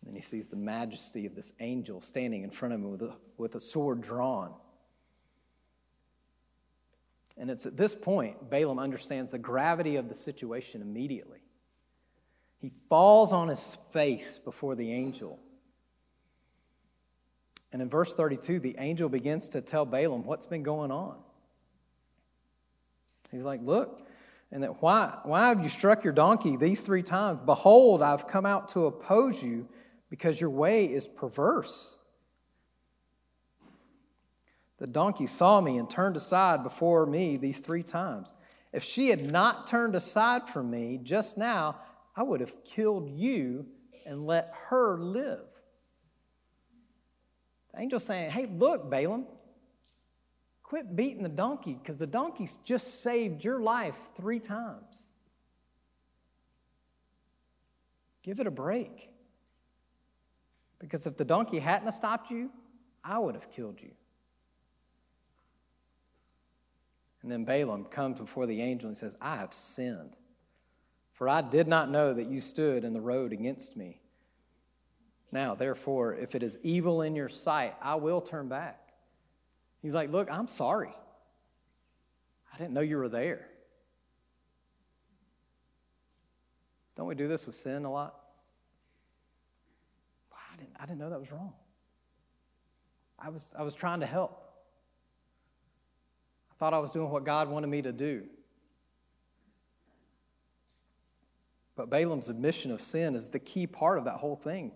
And 0.00 0.08
then 0.08 0.14
he 0.14 0.22
sees 0.22 0.48
the 0.48 0.56
majesty 0.56 1.26
of 1.26 1.34
this 1.34 1.52
angel 1.60 2.00
standing 2.00 2.42
in 2.42 2.50
front 2.50 2.74
of 2.74 2.80
him 2.80 2.90
with 2.90 3.02
a, 3.02 3.16
with 3.36 3.54
a 3.54 3.60
sword 3.60 4.00
drawn. 4.00 4.54
And 7.36 7.50
it's 7.50 7.66
at 7.66 7.76
this 7.76 7.94
point 7.94 8.50
Balaam 8.50 8.78
understands 8.78 9.32
the 9.32 9.38
gravity 9.38 9.96
of 9.96 10.08
the 10.08 10.14
situation 10.14 10.82
immediately. 10.82 11.40
He 12.60 12.70
falls 12.88 13.32
on 13.32 13.48
his 13.48 13.78
face 13.90 14.38
before 14.38 14.74
the 14.74 14.92
angel. 14.92 15.38
And 17.72 17.80
in 17.80 17.88
verse 17.88 18.14
32, 18.14 18.60
the 18.60 18.76
angel 18.78 19.08
begins 19.08 19.48
to 19.50 19.60
tell 19.60 19.86
Balaam 19.86 20.24
what's 20.24 20.44
been 20.44 20.62
going 20.62 20.90
on. 20.90 21.16
He's 23.30 23.44
like, 23.44 23.60
Look, 23.62 24.06
and 24.52 24.62
that 24.62 24.82
why, 24.82 25.18
why 25.24 25.48
have 25.48 25.62
you 25.62 25.68
struck 25.68 26.02
your 26.02 26.12
donkey 26.12 26.56
these 26.56 26.80
three 26.80 27.02
times? 27.02 27.40
Behold, 27.44 28.02
I've 28.02 28.26
come 28.26 28.46
out 28.46 28.68
to 28.70 28.86
oppose 28.86 29.42
you 29.42 29.68
because 30.08 30.40
your 30.40 30.50
way 30.50 30.86
is 30.86 31.06
perverse. 31.06 31.98
The 34.78 34.86
donkey 34.86 35.26
saw 35.26 35.60
me 35.60 35.76
and 35.78 35.88
turned 35.88 36.16
aside 36.16 36.62
before 36.62 37.06
me 37.06 37.36
these 37.36 37.60
three 37.60 37.82
times. 37.82 38.34
If 38.72 38.82
she 38.82 39.08
had 39.08 39.30
not 39.30 39.66
turned 39.66 39.94
aside 39.94 40.48
from 40.48 40.70
me 40.70 40.98
just 41.02 41.36
now, 41.36 41.80
I 42.16 42.22
would 42.22 42.40
have 42.40 42.64
killed 42.64 43.10
you 43.10 43.66
and 44.06 44.26
let 44.26 44.52
her 44.68 44.98
live. 44.98 45.46
The 47.72 47.80
angel's 47.80 48.04
saying, 48.04 48.30
Hey, 48.30 48.46
look, 48.46 48.90
Balaam, 48.90 49.26
quit 50.70 50.94
beating 50.94 51.24
the 51.24 51.28
donkey 51.28 51.74
because 51.74 51.96
the 51.96 52.06
donkey's 52.06 52.56
just 52.64 53.02
saved 53.02 53.42
your 53.42 53.58
life 53.58 53.96
three 54.16 54.38
times. 54.38 55.10
Give 58.22 58.38
it 58.38 58.46
a 58.46 58.52
break. 58.52 59.10
Because 60.78 61.08
if 61.08 61.16
the 61.16 61.24
donkey 61.24 61.58
hadn't 61.58 61.90
stopped 61.90 62.30
you, 62.30 62.52
I 63.02 63.18
would 63.18 63.34
have 63.34 63.50
killed 63.50 63.82
you. 63.82 63.90
And 67.22 67.32
then 67.32 67.44
Balaam 67.44 67.86
comes 67.86 68.20
before 68.20 68.46
the 68.46 68.62
angel 68.62 68.86
and 68.86 68.96
says, 68.96 69.16
I 69.20 69.38
have 69.38 69.52
sinned, 69.52 70.14
for 71.12 71.28
I 71.28 71.40
did 71.40 71.66
not 71.66 71.90
know 71.90 72.14
that 72.14 72.28
you 72.28 72.38
stood 72.38 72.84
in 72.84 72.92
the 72.92 73.00
road 73.00 73.32
against 73.32 73.76
me. 73.76 73.98
Now, 75.32 75.56
therefore, 75.56 76.14
if 76.14 76.36
it 76.36 76.44
is 76.44 76.60
evil 76.62 77.02
in 77.02 77.16
your 77.16 77.28
sight, 77.28 77.74
I 77.82 77.96
will 77.96 78.20
turn 78.20 78.46
back. 78.46 78.89
He's 79.82 79.94
like, 79.94 80.10
Look, 80.10 80.30
I'm 80.30 80.46
sorry. 80.46 80.94
I 82.52 82.58
didn't 82.58 82.72
know 82.72 82.80
you 82.80 82.96
were 82.96 83.08
there. 83.08 83.46
Don't 86.96 87.06
we 87.06 87.14
do 87.14 87.28
this 87.28 87.46
with 87.46 87.54
sin 87.54 87.84
a 87.84 87.90
lot? 87.90 88.14
I 90.32 90.56
didn't, 90.56 90.72
I 90.78 90.84
didn't 90.84 90.98
know 90.98 91.10
that 91.10 91.20
was 91.20 91.32
wrong. 91.32 91.54
I 93.18 93.30
was, 93.30 93.52
I 93.58 93.62
was 93.62 93.74
trying 93.74 94.00
to 94.00 94.06
help. 94.06 94.42
I 96.50 96.54
thought 96.58 96.74
I 96.74 96.78
was 96.78 96.90
doing 96.90 97.10
what 97.10 97.24
God 97.24 97.48
wanted 97.48 97.68
me 97.68 97.82
to 97.82 97.92
do. 97.92 98.24
But 101.76 101.88
Balaam's 101.88 102.28
admission 102.28 102.72
of 102.72 102.82
sin 102.82 103.14
is 103.14 103.30
the 103.30 103.38
key 103.38 103.66
part 103.66 103.96
of 103.96 104.04
that 104.04 104.16
whole 104.16 104.36
thing. 104.36 104.72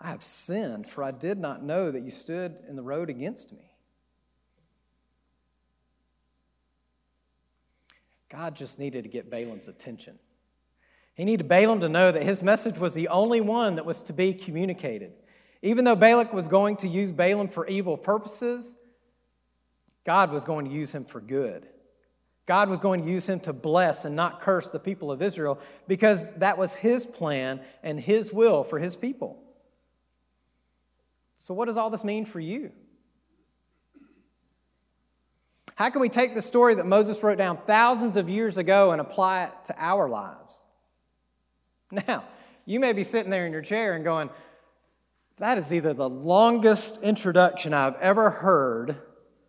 I 0.00 0.08
have 0.08 0.22
sinned, 0.22 0.86
for 0.86 1.02
I 1.02 1.10
did 1.10 1.38
not 1.38 1.62
know 1.62 1.90
that 1.90 2.02
you 2.02 2.10
stood 2.10 2.56
in 2.68 2.76
the 2.76 2.82
road 2.82 3.10
against 3.10 3.52
me. 3.52 3.67
God 8.30 8.54
just 8.54 8.78
needed 8.78 9.04
to 9.04 9.08
get 9.08 9.30
Balaam's 9.30 9.68
attention. 9.68 10.18
He 11.14 11.24
needed 11.24 11.48
Balaam 11.48 11.80
to 11.80 11.88
know 11.88 12.12
that 12.12 12.22
his 12.22 12.42
message 12.42 12.78
was 12.78 12.94
the 12.94 13.08
only 13.08 13.40
one 13.40 13.74
that 13.76 13.84
was 13.84 14.02
to 14.04 14.12
be 14.12 14.32
communicated. 14.34 15.12
Even 15.62 15.84
though 15.84 15.96
Balak 15.96 16.32
was 16.32 16.46
going 16.46 16.76
to 16.76 16.88
use 16.88 17.10
Balaam 17.10 17.48
for 17.48 17.66
evil 17.66 17.96
purposes, 17.96 18.76
God 20.04 20.30
was 20.30 20.44
going 20.44 20.66
to 20.66 20.70
use 20.70 20.94
him 20.94 21.04
for 21.04 21.20
good. 21.20 21.66
God 22.46 22.70
was 22.70 22.80
going 22.80 23.02
to 23.02 23.10
use 23.10 23.28
him 23.28 23.40
to 23.40 23.52
bless 23.52 24.04
and 24.04 24.16
not 24.16 24.40
curse 24.40 24.70
the 24.70 24.78
people 24.78 25.10
of 25.10 25.20
Israel 25.20 25.58
because 25.86 26.34
that 26.36 26.56
was 26.56 26.76
his 26.76 27.04
plan 27.04 27.60
and 27.82 28.00
his 28.00 28.32
will 28.32 28.64
for 28.64 28.78
his 28.78 28.96
people. 28.96 29.42
So, 31.36 31.52
what 31.52 31.66
does 31.66 31.76
all 31.76 31.90
this 31.90 32.04
mean 32.04 32.24
for 32.24 32.40
you? 32.40 32.72
How 35.78 35.90
can 35.90 36.00
we 36.00 36.08
take 36.08 36.34
the 36.34 36.42
story 36.42 36.74
that 36.74 36.86
Moses 36.86 37.22
wrote 37.22 37.38
down 37.38 37.56
thousands 37.64 38.16
of 38.16 38.28
years 38.28 38.58
ago 38.58 38.90
and 38.90 39.00
apply 39.00 39.44
it 39.44 39.52
to 39.66 39.74
our 39.78 40.08
lives? 40.08 40.64
Now, 42.06 42.24
you 42.66 42.80
may 42.80 42.92
be 42.92 43.04
sitting 43.04 43.30
there 43.30 43.46
in 43.46 43.52
your 43.52 43.62
chair 43.62 43.94
and 43.94 44.04
going, 44.04 44.28
that 45.36 45.56
is 45.56 45.72
either 45.72 45.94
the 45.94 46.08
longest 46.08 47.00
introduction 47.00 47.72
I've 47.72 47.94
ever 47.94 48.28
heard, 48.28 48.96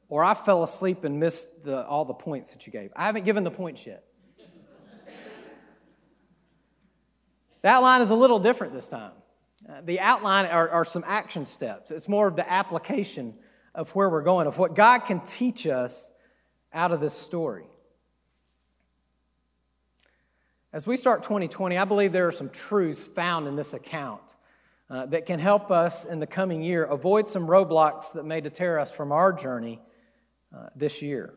or 0.08 0.24
I 0.24 0.36
fell 0.36 0.62
asleep 0.62 1.04
and 1.04 1.20
missed 1.20 1.66
the, 1.66 1.84
all 1.86 2.06
the 2.06 2.14
points 2.14 2.54
that 2.54 2.68
you 2.68 2.72
gave. 2.72 2.92
I 2.96 3.08
haven't 3.08 3.26
given 3.26 3.44
the 3.44 3.52
points 3.52 3.88
yet. 3.88 4.04
that 7.64 7.80
line 7.80 8.02
is 8.02 8.12
a 8.12 8.16
little 8.16 8.40
different 8.40 8.74
this 8.74 8.88
time. 8.88 9.14
Uh, 9.68 9.82
the 9.84 10.00
outline 10.00 10.46
are, 10.46 10.70
are 10.70 10.86
some 10.86 11.04
action 11.08 11.48
steps, 11.48 11.90
it's 11.90 12.08
more 12.08 12.28
of 12.28 12.36
the 12.36 12.50
application 12.50 13.34
of 13.74 13.90
where 13.96 14.10
we're 14.10 14.22
going, 14.22 14.46
of 14.46 14.60
what 14.60 14.76
God 14.76 15.00
can 15.00 15.22
teach 15.22 15.66
us 15.66 16.14
out 16.74 16.92
of 16.92 17.00
this 17.00 17.14
story. 17.14 17.66
As 20.72 20.86
we 20.86 20.98
start 20.98 21.24
2020, 21.24 21.78
I 21.78 21.86
believe 21.86 22.12
there 22.12 22.28
are 22.28 22.32
some 22.32 22.50
truths 22.50 23.06
found 23.06 23.48
in 23.48 23.56
this 23.56 23.74
account 23.74 24.36
uh, 24.90 25.08
that 25.08 25.26
can 25.26 25.40
help 25.40 25.72
us 25.72 26.06
in 26.06 26.20
the 26.20 26.28
coming 26.28 26.62
year 26.62 26.84
avoid 26.84 27.28
some 27.28 27.48
roadblocks 27.48 28.14
that 28.14 28.24
may 28.24 28.40
deter 28.40 28.80
us 28.80 28.92
from 28.92 29.12
our 29.12 29.34
journey 29.34 29.80
uh, 30.56 30.68
this 30.76 31.02
year. 31.02 31.34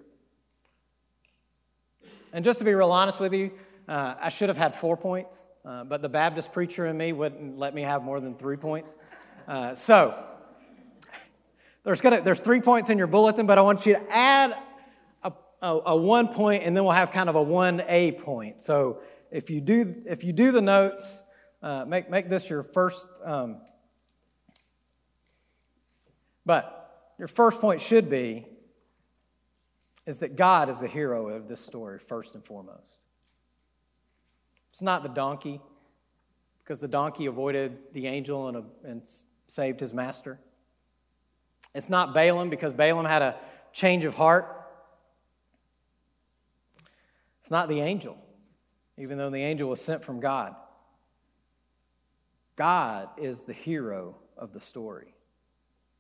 And 2.33 2.45
just 2.45 2.59
to 2.59 2.65
be 2.65 2.75
real 2.75 2.93
honest 2.93 3.21
with 3.21 3.33
you, 3.33 3.53
uh, 3.89 4.15
I 4.21 4.29
should 4.29 4.49
have 4.49 4.59
had 4.59 4.75
four 4.75 4.97
points, 4.97 5.45
uh, 5.65 5.85
but 5.85 6.03
the 6.03 6.09
Baptist 6.09 6.53
preacher 6.53 6.87
in 6.87 6.97
me 6.97 7.13
wouldn't 7.13 7.59
let 7.59 7.75
me 7.75 7.83
have 7.83 8.03
more 8.03 8.21
than 8.21 8.35
three 8.35 8.57
points. 8.57 8.97
Uh, 9.49 9.75
so, 9.75 10.15
there's, 11.85 12.01
gonna, 12.01 12.21
there's 12.21 12.41
three 12.41 12.61
points 12.61 12.91
in 12.91 12.99
your 12.99 13.07
bulletin, 13.07 13.47
but 13.47 13.59
I 13.59 13.63
want 13.63 13.87
you 13.87 13.95
to 13.95 14.07
add 14.11 14.57
a, 15.63 15.79
a, 15.87 15.97
one 15.97 16.29
point, 16.29 16.65
and 16.65 16.77
then 16.77 16.85
we'll 16.85 16.93
have 16.93 17.11
kind 17.11 17.29
of 17.29 17.37
a 17.37 17.45
1A 17.45 18.21
point. 18.21 18.61
So, 18.61 19.01
if 19.31 19.49
you 19.49 19.61
do, 19.61 20.03
if 20.05 20.25
you 20.25 20.33
do 20.33 20.53
the 20.53 20.61
notes, 20.61 21.23
uh, 21.63 21.85
make, 21.87 22.11
make 22.11 22.29
this 22.29 22.51
your 22.51 22.63
first. 22.63 23.09
Um, 23.25 23.63
but 26.45 27.13
your 27.19 27.29
first 27.29 27.61
point 27.61 27.81
should 27.81 28.11
be 28.11 28.47
is 30.07 30.19
that 30.19 30.37
God 30.37 30.69
is 30.69 30.81
the 30.81 30.89
hero 30.89 31.29
of 31.29 31.49
this 31.49 31.61
story, 31.61 31.99
first 31.99 32.35
and 32.35 32.45
foremost. 32.45 32.99
It's 34.71 34.83
not 34.83 35.03
the 35.03 35.09
donkey, 35.09 35.61
because 36.63 36.81
the 36.81 36.89
donkey 36.89 37.27
avoided 37.27 37.79
the 37.93 38.07
angel 38.07 38.49
and, 38.49 38.65
and 38.85 39.03
saved 39.47 39.81
his 39.81 39.95
master. 39.95 40.41
It's 41.75 41.89
not 41.89 42.15
Balaam, 42.15 42.51
because 42.51 42.73
Balaam 42.73 43.05
had 43.05 43.23
a 43.23 43.37
change 43.73 44.05
of 44.05 44.15
heart. 44.15 44.62
It's 47.43 47.51
not 47.51 47.69
the 47.69 47.81
angel, 47.81 48.17
even 48.97 49.19
though 49.19 49.31
the 49.31 49.43
angel 49.43 49.69
was 49.69 49.81
sent 49.81 50.05
from 50.05 50.21
God. 50.21 50.55
God 52.57 53.09
is 53.19 53.45
the 53.45 53.53
hero 53.53 54.17
of 54.37 54.53
the 54.53 54.61
story. 54.61 55.15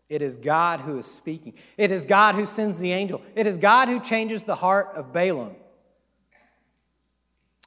It 0.08 0.22
is 0.22 0.36
God 0.36 0.80
who 0.80 0.98
is 0.98 1.06
speaking. 1.06 1.54
It 1.76 1.90
is 1.90 2.04
God 2.04 2.34
who 2.34 2.46
sends 2.46 2.78
the 2.78 2.92
angel. 2.92 3.22
It 3.34 3.46
is 3.46 3.58
God 3.58 3.88
who 3.88 3.98
changes 3.98 4.44
the 4.44 4.54
heart 4.54 4.90
of 4.94 5.12
Balaam. 5.12 5.56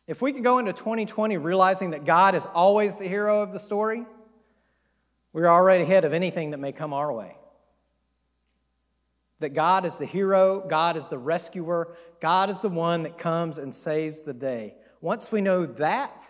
If 0.08 0.22
we 0.22 0.32
could 0.32 0.44
go 0.44 0.60
into 0.60 0.72
2020 0.72 1.38
realizing 1.38 1.92
that 1.92 2.06
God 2.06 2.36
is 2.36 2.46
always 2.46 2.96
the 2.96 3.08
hero 3.08 3.42
of 3.42 3.52
the 3.52 3.60
story, 3.60 4.06
we're 5.34 5.48
already 5.48 5.84
ahead 5.84 6.06
of 6.06 6.14
anything 6.14 6.52
that 6.52 6.60
may 6.60 6.72
come 6.72 6.94
our 6.94 7.12
way. 7.12 7.36
That 9.46 9.54
God 9.54 9.86
is 9.86 10.00
the 10.00 10.08
hero, 10.08 10.66
God 10.68 10.98
is 10.98 11.08
the 11.08 11.20
rescuer, 11.20 11.96
God 12.20 12.50
is 12.50 12.64
the 12.64 12.70
one 12.70 13.04
that 13.04 13.20
comes 13.20 13.60
and 13.60 13.76
saves 13.76 14.24
the 14.24 14.34
day. 14.34 14.74
Once 15.02 15.32
we 15.32 15.40
know 15.40 15.68
that, 15.68 16.24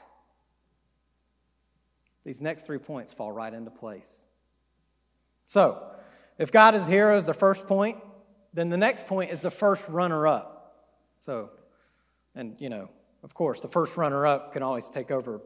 these 2.25 2.41
next 2.41 2.65
three 2.65 2.77
points 2.77 3.13
fall 3.13 3.31
right 3.31 3.53
into 3.53 3.71
place. 3.71 4.27
So, 5.45 5.81
if 6.37 6.51
God 6.51 6.75
is 6.75 6.89
hero 6.89 7.17
is 7.17 7.25
the 7.25 7.33
first 7.33 7.67
point, 7.67 7.99
then 8.53 8.67
the 8.67 8.75
next 8.75 9.07
point 9.07 9.31
is 9.31 9.41
the 9.41 9.49
first 9.49 9.87
runner 9.87 10.27
up. 10.27 10.91
So, 11.21 11.51
and 12.35 12.57
you 12.59 12.67
know, 12.67 12.89
of 13.23 13.33
course, 13.33 13.61
the 13.61 13.69
first 13.69 13.95
runner 13.95 14.27
up 14.27 14.51
can 14.51 14.61
always 14.61 14.89
take 14.89 15.09
over 15.09 15.41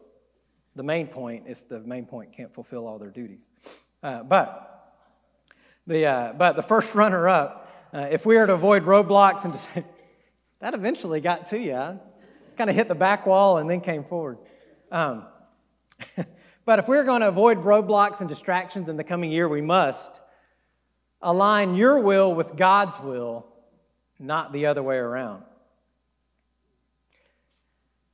the 0.73 0.81
main 0.81 1.05
point 1.05 1.43
if 1.47 1.69
the 1.69 1.81
main 1.81 2.07
point 2.07 2.33
can't 2.33 2.51
fulfill 2.51 2.87
all 2.87 2.97
their 2.97 3.11
duties. 3.11 3.47
Uh, 4.01 4.23
but 4.23 4.78
the 5.89 6.05
uh, 6.05 6.33
but 6.33 6.55
the 6.55 6.63
first 6.63 6.95
runner 6.95 7.27
up, 7.27 7.89
uh, 7.93 8.07
if 8.09 8.25
we 8.25 8.37
are 8.37 8.47
to 8.47 8.53
avoid 8.53 8.83
roadblocks 8.83 9.43
and 9.43 9.53
just 9.53 9.69
that 10.61 10.73
eventually 10.73 11.19
got 11.19 11.47
to 11.47 11.59
you, 11.59 11.99
kind 12.55 12.69
of 12.69 12.75
hit 12.75 12.87
the 12.87 12.95
back 12.95 13.25
wall 13.25 13.57
and 13.57 13.69
then 13.69 13.81
came 13.81 14.05
forward. 14.05 14.37
Um, 14.89 15.25
But 16.69 16.77
if 16.77 16.87
we're 16.87 17.03
going 17.03 17.21
to 17.21 17.27
avoid 17.27 17.63
roadblocks 17.63 18.19
and 18.19 18.29
distractions 18.29 18.89
in 18.89 18.95
the 18.95 19.03
coming 19.03 19.31
year, 19.31 19.49
we 19.49 19.59
must 19.59 20.21
align 21.19 21.73
your 21.73 21.99
will 21.99 22.35
with 22.35 22.55
God's 22.55 22.99
will, 22.99 23.47
not 24.19 24.53
the 24.53 24.67
other 24.67 24.83
way 24.83 24.97
around. 24.97 25.41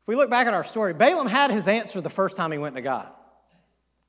If 0.04 0.08
we 0.08 0.16
look 0.16 0.30
back 0.30 0.48
at 0.48 0.54
our 0.54 0.64
story, 0.64 0.94
Balaam 0.94 1.28
had 1.28 1.52
his 1.52 1.68
answer 1.68 2.00
the 2.00 2.10
first 2.10 2.38
time 2.38 2.54
he 2.54 2.58
went 2.58 2.78
to 2.78 2.82
God. 2.82 3.10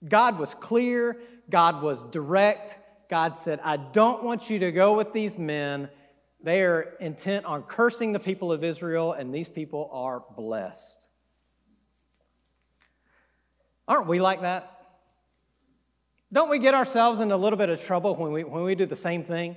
God 0.06 0.38
was 0.38 0.54
clear, 0.54 1.20
God 1.50 1.82
was 1.82 2.04
direct. 2.04 2.78
God 3.08 3.38
said, 3.38 3.60
I 3.62 3.76
don't 3.76 4.24
want 4.24 4.50
you 4.50 4.58
to 4.60 4.72
go 4.72 4.96
with 4.96 5.12
these 5.12 5.38
men. 5.38 5.88
They 6.42 6.62
are 6.62 6.94
intent 7.00 7.46
on 7.46 7.62
cursing 7.62 8.12
the 8.12 8.20
people 8.20 8.52
of 8.52 8.64
Israel, 8.64 9.12
and 9.12 9.34
these 9.34 9.48
people 9.48 9.88
are 9.92 10.22
blessed. 10.36 11.08
Aren't 13.88 14.06
we 14.06 14.20
like 14.20 14.42
that? 14.42 14.72
Don't 16.32 16.50
we 16.50 16.58
get 16.58 16.74
ourselves 16.74 17.20
in 17.20 17.30
a 17.30 17.36
little 17.36 17.56
bit 17.56 17.68
of 17.68 17.80
trouble 17.80 18.16
when 18.16 18.32
we, 18.32 18.44
when 18.44 18.64
we 18.64 18.74
do 18.74 18.84
the 18.84 18.96
same 18.96 19.22
thing? 19.22 19.56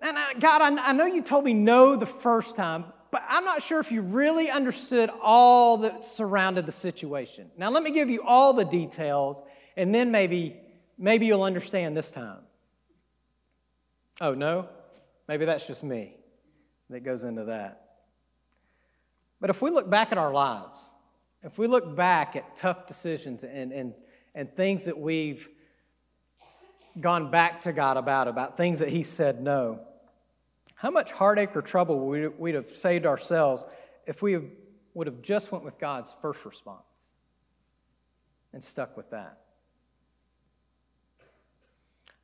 And 0.00 0.16
I, 0.16 0.34
God, 0.34 0.62
I, 0.62 0.90
I 0.90 0.92
know 0.92 1.06
you 1.06 1.22
told 1.22 1.44
me 1.44 1.52
no 1.52 1.96
the 1.96 2.06
first 2.06 2.54
time, 2.54 2.84
but 3.10 3.22
I'm 3.28 3.44
not 3.44 3.62
sure 3.62 3.80
if 3.80 3.90
you 3.90 4.02
really 4.02 4.48
understood 4.48 5.10
all 5.20 5.78
that 5.78 6.04
surrounded 6.04 6.66
the 6.66 6.72
situation. 6.72 7.50
Now, 7.56 7.70
let 7.70 7.82
me 7.82 7.90
give 7.90 8.08
you 8.08 8.22
all 8.22 8.52
the 8.52 8.64
details, 8.64 9.42
and 9.76 9.94
then 9.94 10.10
maybe, 10.10 10.60
maybe 10.98 11.26
you'll 11.26 11.42
understand 11.42 11.96
this 11.96 12.10
time. 12.10 12.40
Oh, 14.20 14.34
no? 14.34 14.68
Maybe 15.28 15.44
that's 15.44 15.66
just 15.66 15.84
me 15.84 16.16
that 16.90 17.00
goes 17.00 17.24
into 17.24 17.44
that. 17.44 17.82
But 19.40 19.50
if 19.50 19.62
we 19.62 19.70
look 19.70 19.88
back 19.88 20.10
at 20.10 20.18
our 20.18 20.32
lives, 20.32 20.84
if 21.42 21.58
we 21.58 21.66
look 21.66 21.94
back 21.94 22.34
at 22.34 22.56
tough 22.56 22.86
decisions 22.86 23.44
and, 23.44 23.72
and, 23.72 23.94
and 24.34 24.52
things 24.54 24.86
that 24.86 24.98
we've 24.98 25.48
gone 26.98 27.30
back 27.30 27.60
to 27.62 27.72
God 27.72 27.96
about, 27.96 28.26
about 28.26 28.56
things 28.56 28.80
that 28.80 28.88
He 28.88 29.02
said 29.02 29.40
no, 29.40 29.80
how 30.74 30.90
much 30.90 31.12
heartache 31.12 31.54
or 31.56 31.62
trouble 31.62 32.06
we'd 32.06 32.54
have 32.54 32.68
saved 32.68 33.06
ourselves 33.06 33.64
if 34.06 34.22
we 34.22 34.40
would 34.94 35.06
have 35.06 35.22
just 35.22 35.52
went 35.52 35.64
with 35.64 35.78
God's 35.78 36.12
first 36.22 36.44
response 36.44 37.12
and 38.52 38.62
stuck 38.62 38.96
with 38.96 39.10
that. 39.10 39.38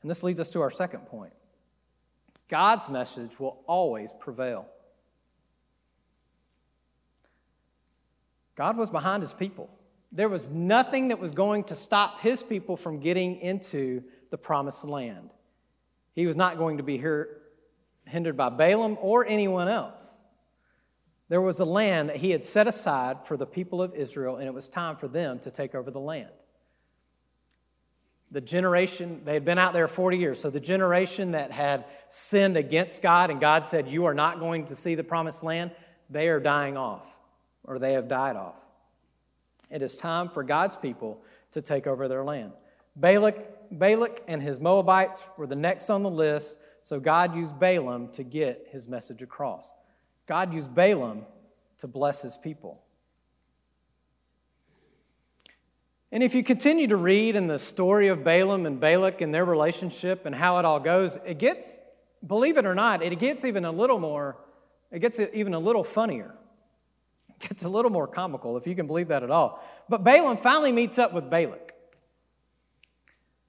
And 0.04 0.10
this 0.10 0.22
leads 0.22 0.38
us 0.38 0.50
to 0.50 0.60
our 0.60 0.70
second 0.70 1.06
point. 1.06 1.32
God's 2.46 2.90
message 2.90 3.40
will 3.40 3.62
always 3.66 4.10
prevail. 4.20 4.68
God 8.54 8.76
was 8.76 8.90
behind 8.90 9.22
his 9.22 9.32
people. 9.32 9.70
There 10.12 10.28
was 10.28 10.50
nothing 10.50 11.08
that 11.08 11.18
was 11.18 11.32
going 11.32 11.64
to 11.64 11.74
stop 11.74 12.20
his 12.20 12.42
people 12.42 12.76
from 12.76 13.00
getting 13.00 13.36
into 13.36 14.02
the 14.30 14.36
promised 14.36 14.84
land. 14.84 15.30
He 16.14 16.26
was 16.26 16.36
not 16.36 16.58
going 16.58 16.76
to 16.76 16.82
be 16.82 16.98
here, 16.98 17.40
hindered 18.06 18.36
by 18.36 18.50
Balaam 18.50 18.98
or 19.00 19.26
anyone 19.26 19.68
else. 19.68 20.18
There 21.30 21.40
was 21.40 21.60
a 21.60 21.64
land 21.64 22.10
that 22.10 22.16
he 22.16 22.32
had 22.32 22.44
set 22.44 22.66
aside 22.66 23.24
for 23.24 23.38
the 23.38 23.46
people 23.46 23.80
of 23.80 23.94
Israel, 23.94 24.36
and 24.36 24.46
it 24.46 24.52
was 24.52 24.68
time 24.68 24.96
for 24.96 25.08
them 25.08 25.38
to 25.38 25.50
take 25.50 25.74
over 25.74 25.90
the 25.90 25.98
land. 25.98 26.28
The 28.34 28.40
generation, 28.40 29.20
they 29.24 29.34
had 29.34 29.44
been 29.44 29.58
out 29.58 29.74
there 29.74 29.86
40 29.86 30.18
years, 30.18 30.40
so 30.40 30.50
the 30.50 30.58
generation 30.58 31.30
that 31.30 31.52
had 31.52 31.84
sinned 32.08 32.56
against 32.56 33.00
God 33.00 33.30
and 33.30 33.40
God 33.40 33.64
said, 33.64 33.86
You 33.86 34.06
are 34.06 34.14
not 34.14 34.40
going 34.40 34.66
to 34.66 34.74
see 34.74 34.96
the 34.96 35.04
promised 35.04 35.44
land, 35.44 35.70
they 36.10 36.28
are 36.28 36.40
dying 36.40 36.76
off 36.76 37.06
or 37.62 37.78
they 37.78 37.92
have 37.92 38.08
died 38.08 38.34
off. 38.34 38.56
It 39.70 39.82
is 39.82 39.96
time 39.98 40.30
for 40.30 40.42
God's 40.42 40.74
people 40.74 41.22
to 41.52 41.62
take 41.62 41.86
over 41.86 42.08
their 42.08 42.24
land. 42.24 42.50
Balak, 42.96 43.36
Balak 43.70 44.24
and 44.26 44.42
his 44.42 44.58
Moabites 44.58 45.22
were 45.36 45.46
the 45.46 45.54
next 45.54 45.88
on 45.88 46.02
the 46.02 46.10
list, 46.10 46.58
so 46.82 46.98
God 46.98 47.36
used 47.36 47.60
Balaam 47.60 48.08
to 48.14 48.24
get 48.24 48.66
his 48.72 48.88
message 48.88 49.22
across. 49.22 49.72
God 50.26 50.52
used 50.52 50.74
Balaam 50.74 51.24
to 51.78 51.86
bless 51.86 52.22
his 52.22 52.36
people. 52.36 52.83
And 56.14 56.22
if 56.22 56.32
you 56.32 56.44
continue 56.44 56.86
to 56.86 56.96
read 56.96 57.34
in 57.34 57.48
the 57.48 57.58
story 57.58 58.06
of 58.06 58.22
Balaam 58.22 58.66
and 58.66 58.78
Balak 58.78 59.20
and 59.20 59.34
their 59.34 59.44
relationship 59.44 60.26
and 60.26 60.32
how 60.32 60.58
it 60.58 60.64
all 60.64 60.78
goes, 60.78 61.18
it 61.26 61.40
gets, 61.40 61.82
believe 62.24 62.56
it 62.56 62.64
or 62.64 62.74
not, 62.76 63.02
it 63.02 63.18
gets 63.18 63.44
even 63.44 63.64
a 63.64 63.72
little 63.72 63.98
more, 63.98 64.36
it 64.92 65.00
gets 65.00 65.18
even 65.18 65.54
a 65.54 65.58
little 65.58 65.82
funnier 65.82 66.36
It 67.30 67.48
gets 67.48 67.64
a 67.64 67.68
little 67.68 67.90
more 67.90 68.06
comical, 68.06 68.56
if 68.56 68.64
you 68.64 68.76
can 68.76 68.86
believe 68.86 69.08
that 69.08 69.24
at 69.24 69.32
all. 69.32 69.60
But 69.88 70.04
Balaam 70.04 70.36
finally 70.36 70.70
meets 70.70 71.00
up 71.00 71.12
with 71.12 71.28
Balak. 71.28 71.74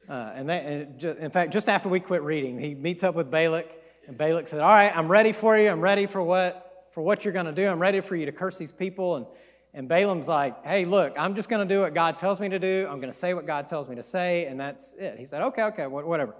Uh, 0.09 0.31
and, 0.33 0.49
that, 0.49 0.65
and 0.65 0.99
just, 0.99 1.19
in 1.19 1.29
fact, 1.29 1.53
just 1.53 1.69
after 1.69 1.87
we 1.87 1.99
quit 1.99 2.23
reading, 2.23 2.57
he 2.57 2.73
meets 2.73 3.03
up 3.03 3.13
with 3.13 3.29
Balak, 3.29 3.69
and 4.07 4.17
Balak 4.17 4.47
said, 4.47 4.61
All 4.61 4.73
right, 4.73 4.91
I'm 4.95 5.07
ready 5.07 5.33
for 5.33 5.55
you. 5.55 5.69
I'm 5.69 5.81
ready 5.81 6.07
for 6.07 6.23
what, 6.23 6.87
for 6.93 7.03
what 7.03 7.25
you're 7.25 7.33
going 7.33 7.45
to 7.45 7.51
do. 7.51 7.67
I'm 7.67 7.79
ready 7.79 8.01
for 8.01 8.15
you 8.15 8.25
to 8.25 8.31
curse 8.31 8.57
these 8.57 8.71
people. 8.71 9.17
And, 9.17 9.27
and 9.75 9.89
Balaam's 9.89 10.27
like, 10.27 10.65
Hey, 10.65 10.85
look, 10.85 11.13
I'm 11.19 11.35
just 11.35 11.49
going 11.49 11.67
to 11.67 11.71
do 11.71 11.81
what 11.81 11.93
God 11.93 12.17
tells 12.17 12.39
me 12.39 12.49
to 12.49 12.57
do. 12.57 12.87
I'm 12.89 12.97
going 12.97 13.11
to 13.11 13.17
say 13.17 13.33
what 13.33 13.45
God 13.45 13.67
tells 13.67 13.87
me 13.87 13.95
to 13.97 14.03
say, 14.03 14.45
and 14.45 14.59
that's 14.59 14.93
it. 14.93 15.19
He 15.19 15.25
said, 15.25 15.41
Okay, 15.43 15.63
okay, 15.63 15.85
whatever. 15.85 16.33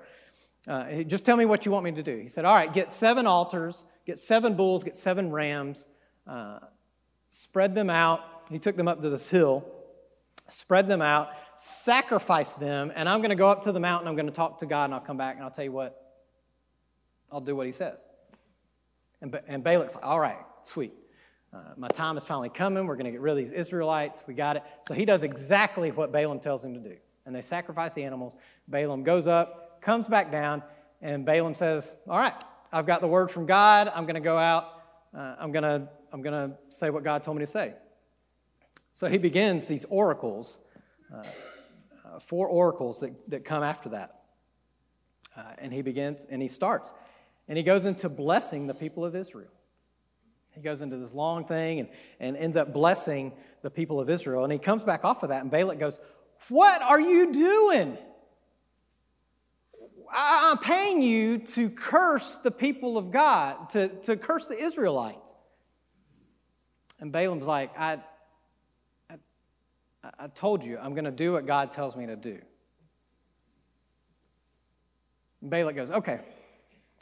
Uh, 0.68 1.04
just 1.04 1.26
tell 1.26 1.38
me 1.38 1.46
what 1.46 1.66
you 1.66 1.72
want 1.72 1.84
me 1.84 1.92
to 1.92 2.02
do. 2.02 2.18
He 2.18 2.30
said, 2.30 2.46
All 2.46 2.56
right, 2.56 2.74
get 2.74 2.92
seven 2.92 3.28
altars, 3.28 3.86
get 4.06 4.18
seven 4.18 4.56
bulls, 4.56 4.84
get 4.84 4.96
seven 4.96 5.32
rams. 5.32 5.88
Uh, 6.26 6.60
spread 7.30 7.76
them 7.76 7.90
out. 7.90 8.22
He 8.50 8.58
took 8.58 8.78
them 8.78 8.88
up 8.88 9.02
to 9.02 9.10
this 9.10 9.30
hill, 9.30 9.68
spread 10.48 10.88
them 10.88 11.02
out, 11.02 11.30
sacrificed 11.58 12.60
them, 12.60 12.92
and 12.96 13.10
I'm 13.10 13.20
going 13.20 13.30
to 13.30 13.36
go 13.36 13.50
up 13.50 13.64
to 13.64 13.72
the 13.72 13.80
mountain. 13.80 14.08
I'm 14.08 14.16
going 14.16 14.28
to 14.28 14.32
talk 14.32 14.60
to 14.60 14.66
God, 14.66 14.86
and 14.86 14.94
I'll 14.94 15.02
come 15.02 15.18
back, 15.18 15.36
and 15.36 15.44
I'll 15.44 15.52
tell 15.52 15.66
you 15.66 15.72
what. 15.72 16.02
I'll 17.32 17.42
do 17.42 17.56
what 17.56 17.66
he 17.66 17.72
says. 17.72 18.00
And, 19.22 19.38
and 19.48 19.64
Balak's 19.64 19.96
like, 19.96 20.06
all 20.06 20.20
right, 20.20 20.38
sweet. 20.64 20.94
Uh, 21.56 21.60
my 21.78 21.88
time 21.88 22.18
is 22.18 22.26
finally 22.26 22.50
coming. 22.50 22.86
We're 22.86 22.96
going 22.96 23.06
to 23.06 23.12
get 23.12 23.22
rid 23.22 23.32
of 23.32 23.38
these 23.38 23.52
Israelites. 23.52 24.22
We 24.28 24.34
got 24.34 24.58
it. 24.58 24.64
So 24.82 24.94
he 24.94 25.06
does 25.06 25.24
exactly 25.24 25.90
what 25.92 26.12
Balaam 26.12 26.42
tells 26.42 26.66
him 26.66 26.74
to 26.74 26.82
do. 26.82 26.98
And 27.26 27.34
they 27.34 27.42
sacrifice 27.42 27.94
the 27.94 28.04
animals. 28.04 28.36
Balaam 28.68 29.04
goes 29.04 29.26
up, 29.26 29.82
comes 29.82 30.10
back 30.10 30.32
down, 30.32 30.64
and 31.02 31.26
Balaam 31.26 31.56
says, 31.56 31.96
All 32.10 32.20
right, 32.20 32.34
I've 32.74 32.86
got 32.86 33.00
the 33.00 33.08
word 33.08 33.32
from 33.32 33.46
God. 33.46 33.90
I'm 33.96 34.04
going 34.04 34.16
to 34.16 34.20
go 34.22 34.38
out. 34.38 34.66
Uh, 35.16 35.36
I'm 35.40 35.54
going 35.54 35.64
to 35.64 35.88
I'm 36.12 36.22
going 36.22 36.50
to 36.50 36.56
say 36.70 36.90
what 36.90 37.04
God 37.04 37.24
told 37.24 37.38
me 37.38 37.44
to 37.44 37.52
say. 37.52 37.74
So 38.94 39.08
he 39.08 39.18
begins 39.18 39.66
these 39.66 39.86
oracles, 39.86 40.60
uh, 41.14 41.18
uh, 41.18 42.20
four 42.20 42.48
oracles 42.48 43.02
that, 43.02 43.30
that 43.30 43.44
come 43.44 43.64
after 43.64 43.90
that. 43.90 44.22
Uh, 45.36 45.44
and 45.58 45.74
he 45.74 45.82
begins 45.82 46.26
and 46.26 46.42
he 46.42 46.48
starts. 46.48 46.94
And 47.48 47.58
he 47.58 47.64
goes 47.64 47.86
into 47.86 48.08
blessing 48.08 48.68
the 48.68 48.74
people 48.74 49.04
of 49.04 49.16
Israel. 49.16 49.52
He 50.56 50.62
goes 50.62 50.82
into 50.82 50.98
this 50.98 51.14
long 51.14 51.46
thing 51.46 51.82
and, 51.82 51.90
and 52.20 52.38
ends 52.38 52.56
up 52.58 52.74
blessing 52.74 53.34
the 53.62 53.70
people 53.70 54.00
of 54.00 54.10
Israel. 54.10 54.44
And 54.44 54.54
he 54.54 54.60
comes 54.60 54.84
back 54.84 55.04
off 55.04 55.24
of 55.24 55.30
that, 55.30 55.42
and 55.42 55.52
Balak 55.52 55.80
goes, 55.80 56.00
What 56.50 56.82
are 56.82 57.00
you 57.00 57.34
doing? 57.34 57.98
I'm 60.12 60.60
paying 60.60 61.02
you 61.02 61.40
to 61.40 61.70
curse 61.70 62.38
the 62.38 62.52
people 62.52 62.98
of 62.98 63.12
God, 63.12 63.70
to, 63.72 63.90
to 64.04 64.16
curse 64.16 64.48
the 64.48 64.58
Israelites. 64.58 65.34
And 67.00 67.12
Balaam's 67.12 67.46
like, 67.46 67.78
I, 67.78 68.00
I, 69.10 69.16
I 70.18 70.28
told 70.28 70.64
you, 70.64 70.78
I'm 70.78 70.94
going 70.94 71.06
to 71.06 71.12
do 71.12 71.34
what 71.34 71.46
God 71.46 71.72
tells 71.72 71.98
me 71.98 72.06
to 72.06 72.16
do. 72.16 72.40
And 75.42 75.50
Balak 75.50 75.76
goes, 75.76 75.92
Okay, 75.92 76.20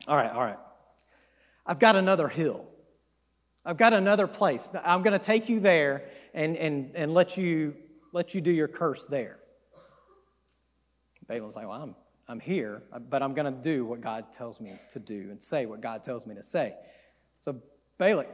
all 0.08 0.16
right, 0.16 0.32
all 0.32 0.42
right. 0.42 0.58
I've 1.66 1.80
got 1.80 1.96
another 1.96 2.28
hill. 2.28 2.68
I've 3.66 3.78
got 3.78 3.94
another 3.94 4.28
place. 4.28 4.70
I'm 4.84 5.04
going 5.04 5.14
to 5.18 5.26
take 5.26 5.50
you 5.50 5.60
there 5.60 6.10
and, 6.34 6.58
and, 6.58 6.96
and 6.96 7.14
let, 7.14 7.38
you, 7.38 7.76
let 8.12 8.34
you 8.34 8.42
do 8.42 8.52
your 8.52 8.68
curse 8.68 9.06
there. 9.06 9.40
Balaam's 11.28 11.56
like, 11.56 11.68
Well, 11.68 11.82
I'm, 11.82 11.96
I'm 12.28 12.40
here, 12.40 12.84
but 13.10 13.24
I'm 13.24 13.34
going 13.34 13.54
to 13.54 13.62
do 13.62 13.86
what 13.86 14.02
God 14.02 14.34
tells 14.34 14.60
me 14.60 14.74
to 14.92 15.00
do 15.00 15.30
and 15.30 15.42
say 15.42 15.66
what 15.66 15.82
God 15.82 16.04
tells 16.04 16.26
me 16.26 16.36
to 16.36 16.44
say. 16.44 16.76
So 17.40 17.62
Balak 17.98 18.30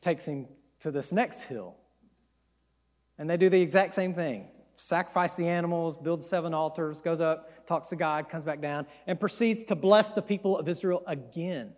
takes 0.00 0.26
him 0.26 0.46
to 0.80 0.90
this 0.90 1.12
next 1.12 1.42
hill. 1.42 1.76
And 3.18 3.30
they 3.30 3.36
do 3.36 3.48
the 3.48 3.60
exact 3.60 3.94
same 3.94 4.12
thing 4.12 4.48
sacrifice 4.76 5.36
the 5.36 5.46
animals, 5.46 5.96
build 5.96 6.22
seven 6.22 6.52
altars, 6.52 7.00
goes 7.00 7.20
up, 7.20 7.66
talks 7.66 7.88
to 7.88 7.96
God, 7.96 8.28
comes 8.28 8.44
back 8.44 8.60
down, 8.60 8.86
and 9.06 9.20
proceeds 9.20 9.62
to 9.64 9.76
bless 9.76 10.10
the 10.12 10.22
people 10.22 10.58
of 10.58 10.68
Israel 10.68 11.02
again. 11.06 11.72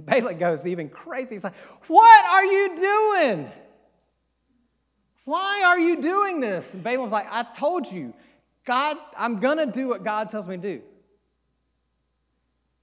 Balak 0.06 0.38
goes 0.38 0.66
even 0.66 0.88
crazy. 0.88 1.34
He's 1.34 1.44
like, 1.44 1.56
What 1.86 2.24
are 2.26 2.44
you 2.44 2.76
doing? 2.76 3.52
Why 5.24 5.62
are 5.64 5.78
you 5.78 6.00
doing 6.00 6.40
this? 6.40 6.74
And 6.74 6.82
Balaam's 6.82 7.12
like, 7.12 7.26
I 7.30 7.42
told 7.42 7.90
you, 7.90 8.14
God, 8.64 8.96
I'm 9.16 9.38
going 9.38 9.58
to 9.58 9.66
do 9.66 9.88
what 9.88 10.02
God 10.02 10.28
tells 10.28 10.48
me 10.48 10.56
to 10.56 10.62
do. 10.62 10.82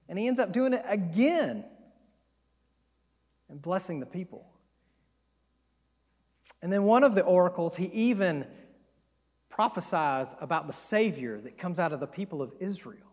And 0.08 0.18
he 0.18 0.26
ends 0.26 0.40
up 0.40 0.52
doing 0.52 0.72
it 0.72 0.82
again 0.86 1.64
and 3.50 3.60
blessing 3.60 4.00
the 4.00 4.06
people. 4.06 4.46
And 6.62 6.72
then 6.72 6.84
one 6.84 7.04
of 7.04 7.14
the 7.14 7.22
oracles, 7.22 7.76
he 7.76 7.86
even 7.86 8.46
prophesies 9.50 10.34
about 10.40 10.66
the 10.66 10.72
Savior 10.72 11.40
that 11.40 11.58
comes 11.58 11.78
out 11.78 11.92
of 11.92 12.00
the 12.00 12.06
people 12.06 12.42
of 12.42 12.52
Israel. 12.60 13.07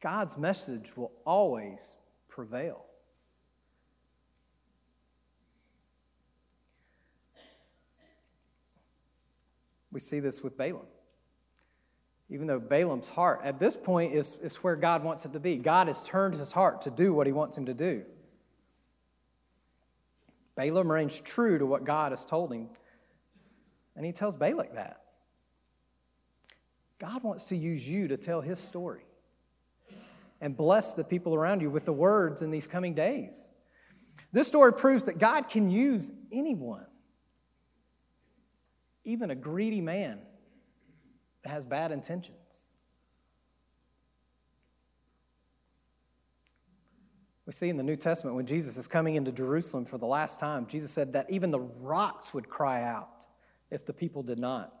God's 0.00 0.36
message 0.38 0.96
will 0.96 1.12
always 1.24 1.96
prevail. 2.28 2.84
We 9.92 10.00
see 10.00 10.20
this 10.20 10.42
with 10.42 10.56
Balaam 10.56 10.86
even 12.30 12.46
though 12.46 12.60
Balaam's 12.60 13.10
heart 13.10 13.40
at 13.42 13.58
this 13.58 13.76
point 13.76 14.12
is, 14.12 14.38
is 14.40 14.56
where 14.56 14.76
God 14.76 15.02
wants 15.02 15.24
it 15.24 15.32
to 15.32 15.40
be. 15.40 15.56
God 15.56 15.88
has 15.88 16.02
turned 16.04 16.34
his 16.34 16.52
heart 16.52 16.82
to 16.82 16.90
do 16.90 17.12
what 17.12 17.26
he 17.26 17.32
wants 17.32 17.58
him 17.58 17.66
to 17.66 17.74
do. 17.74 18.04
Balaam 20.54 20.90
remains 20.90 21.20
true 21.20 21.58
to 21.58 21.66
what 21.66 21.84
God 21.84 22.12
has 22.12 22.24
told 22.24 22.52
him. 22.52 22.68
And 23.96 24.06
he 24.06 24.12
tells 24.12 24.36
Balak 24.36 24.74
that. 24.74 25.00
God 27.00 27.24
wants 27.24 27.46
to 27.46 27.56
use 27.56 27.88
you 27.88 28.08
to 28.08 28.16
tell 28.16 28.40
his 28.40 28.60
story 28.60 29.02
and 30.40 30.56
bless 30.56 30.94
the 30.94 31.04
people 31.04 31.34
around 31.34 31.60
you 31.60 31.70
with 31.70 31.84
the 31.84 31.92
words 31.92 32.42
in 32.42 32.50
these 32.50 32.66
coming 32.66 32.94
days. 32.94 33.48
This 34.32 34.46
story 34.48 34.72
proves 34.72 35.04
that 35.04 35.18
God 35.18 35.48
can 35.48 35.70
use 35.70 36.10
anyone, 36.32 36.86
even 39.04 39.30
a 39.30 39.34
greedy 39.34 39.80
man 39.80 40.20
that 41.42 41.50
has 41.50 41.64
bad 41.64 41.92
intentions. 41.92 42.36
We 47.46 47.52
see 47.52 47.68
in 47.68 47.76
the 47.76 47.82
New 47.82 47.96
Testament 47.96 48.36
when 48.36 48.46
Jesus 48.46 48.76
is 48.76 48.86
coming 48.86 49.16
into 49.16 49.32
Jerusalem 49.32 49.84
for 49.84 49.98
the 49.98 50.06
last 50.06 50.38
time, 50.38 50.66
Jesus 50.68 50.92
said 50.92 51.14
that 51.14 51.28
even 51.28 51.50
the 51.50 51.58
rocks 51.58 52.32
would 52.32 52.48
cry 52.48 52.82
out 52.84 53.26
if 53.72 53.84
the 53.84 53.92
people 53.92 54.22
did 54.22 54.38
not. 54.38 54.72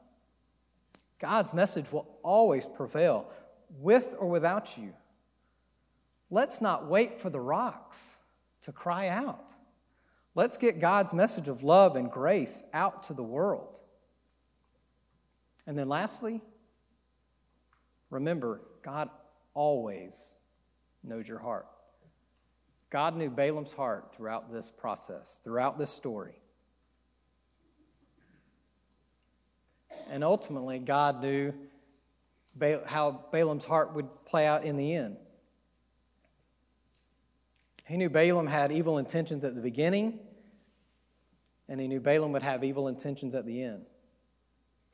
God's 1.18 1.52
message 1.52 1.90
will 1.90 2.08
always 2.22 2.66
prevail, 2.66 3.28
with 3.70 4.14
or 4.18 4.28
without 4.28 4.78
you. 4.78 4.94
Let's 6.30 6.60
not 6.60 6.86
wait 6.86 7.20
for 7.20 7.28
the 7.28 7.40
rocks 7.40 8.18
to 8.62 8.72
cry 8.72 9.08
out. 9.08 9.52
Let's 10.34 10.56
get 10.56 10.80
God's 10.80 11.12
message 11.12 11.48
of 11.48 11.64
love 11.64 11.96
and 11.96 12.10
grace 12.10 12.62
out 12.72 13.02
to 13.04 13.14
the 13.14 13.22
world. 13.22 13.76
And 15.66 15.76
then 15.76 15.88
lastly, 15.88 16.40
remember, 18.10 18.60
God 18.82 19.10
always 19.54 20.36
knows 21.02 21.26
your 21.26 21.40
heart. 21.40 21.66
God 22.90 23.16
knew 23.16 23.30
Balaam's 23.30 23.72
heart 23.72 24.14
throughout 24.16 24.52
this 24.52 24.70
process, 24.70 25.40
throughout 25.42 25.78
this 25.78 25.90
story. 25.90 26.34
And 30.10 30.24
ultimately, 30.24 30.78
God 30.78 31.22
knew 31.22 31.52
how 32.86 33.24
Balaam's 33.30 33.64
heart 33.64 33.94
would 33.94 34.08
play 34.24 34.46
out 34.46 34.64
in 34.64 34.76
the 34.76 34.94
end. 34.94 35.16
He 37.90 37.96
knew 37.96 38.08
Balaam 38.08 38.46
had 38.46 38.70
evil 38.70 38.98
intentions 38.98 39.42
at 39.42 39.56
the 39.56 39.60
beginning, 39.60 40.20
and 41.68 41.80
he 41.80 41.88
knew 41.88 41.98
Balaam 41.98 42.30
would 42.30 42.44
have 42.44 42.62
evil 42.62 42.86
intentions 42.86 43.34
at 43.34 43.44
the 43.44 43.64
end. 43.64 43.82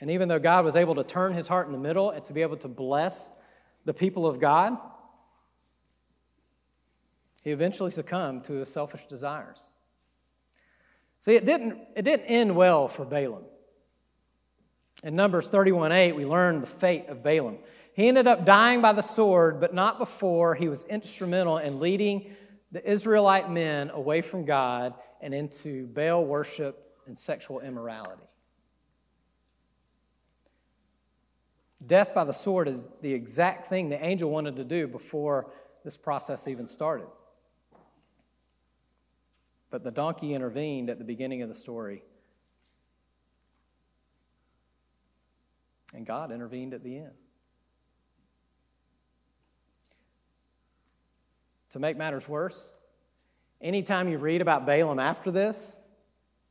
And 0.01 0.11
even 0.11 0.29
though 0.29 0.39
God 0.39 0.65
was 0.65 0.77
able 0.77 0.95
to 0.95 1.05
turn 1.05 1.35
his 1.35 1.47
heart 1.47 1.67
in 1.67 1.75
the 1.75 1.79
middle 1.79 2.09
and 2.11 2.25
to 2.25 2.33
be 2.33 2.41
able 2.41 2.57
to 2.57 2.69
bless 2.69 3.31
the 3.85 3.93
people 3.93 4.27
of 4.27 4.41
God, 4.41 4.79
he 7.43 7.51
eventually 7.51 7.91
succumbed 7.91 8.45
to 8.45 8.55
his 8.55 8.73
selfish 8.73 9.05
desires. 9.05 9.63
See, 11.19 11.35
it 11.35 11.45
didn't, 11.45 11.79
it 11.95 12.03
didn't 12.03 12.25
end 12.25 12.57
well 12.57 12.89
for 12.89 13.05
Balaam. 13.05 13.45
In 15.05 15.15
Numbers 15.15 15.51
31 15.51 15.93
8, 15.93 16.13
we 16.13 16.25
learn 16.25 16.63
the 16.63 16.67
fate 16.67 17.09
of 17.09 17.23
Balaam. 17.23 17.59
He 17.93 18.09
ended 18.09 18.27
up 18.27 18.47
dying 18.47 18.81
by 18.81 18.93
the 18.93 19.03
sword, 19.03 19.61
but 19.61 19.75
not 19.75 19.99
before 19.99 20.55
he 20.55 20.71
was 20.71 20.85
instrumental 20.85 21.59
in 21.59 21.79
leading 21.79 22.35
the 22.77 22.91
Israelite 22.91 23.51
men 23.51 23.89
away 23.89 24.21
from 24.21 24.45
God 24.45 24.93
and 25.23 25.33
into 25.33 25.87
Baal 25.87 26.23
worship 26.23 26.95
and 27.07 27.17
sexual 27.17 27.61
immorality. 27.61 28.21
Death 31.87 32.15
by 32.15 32.25
the 32.25 32.35
sword 32.35 32.69
is 32.69 32.87
the 33.01 33.15
exact 33.15 33.69
thing 33.69 33.89
the 33.89 34.05
angel 34.05 34.31
wanted 34.31 34.57
to 34.57 34.65
do 34.65 34.87
before 34.87 35.51
this 35.85 35.97
process 35.97 36.47
even 36.49 36.67
started. 36.67 37.07
But 39.71 39.83
the 39.83 39.91
donkey 39.91 40.35
intervened 40.35 40.91
at 40.91 40.99
the 40.99 41.05
beginning 41.05 41.41
of 41.41 41.49
the 41.49 41.55
story. 41.55 42.03
And 45.95 46.05
God 46.05 46.31
intervened 46.31 46.75
at 46.75 46.85
the 46.85 46.99
end. 46.99 47.15
To 51.71 51.79
make 51.79 51.97
matters 51.97 52.29
worse, 52.29 52.73
anytime 53.61 54.09
you 54.09 54.19
read 54.19 54.41
about 54.41 54.67
Balaam 54.67 54.99
after 54.99 55.31
this, 55.31 55.91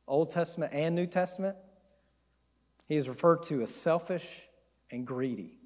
Old 0.06 0.30
Testament 0.30 0.72
and 0.72 0.94
New 0.94 1.06
Testament, 1.06 1.56
he 2.88 2.96
is 2.96 3.08
referred 3.08 3.42
to 3.44 3.62
as 3.62 3.74
selfish 3.74 4.42
and 4.90 5.06
greedy. 5.06 5.58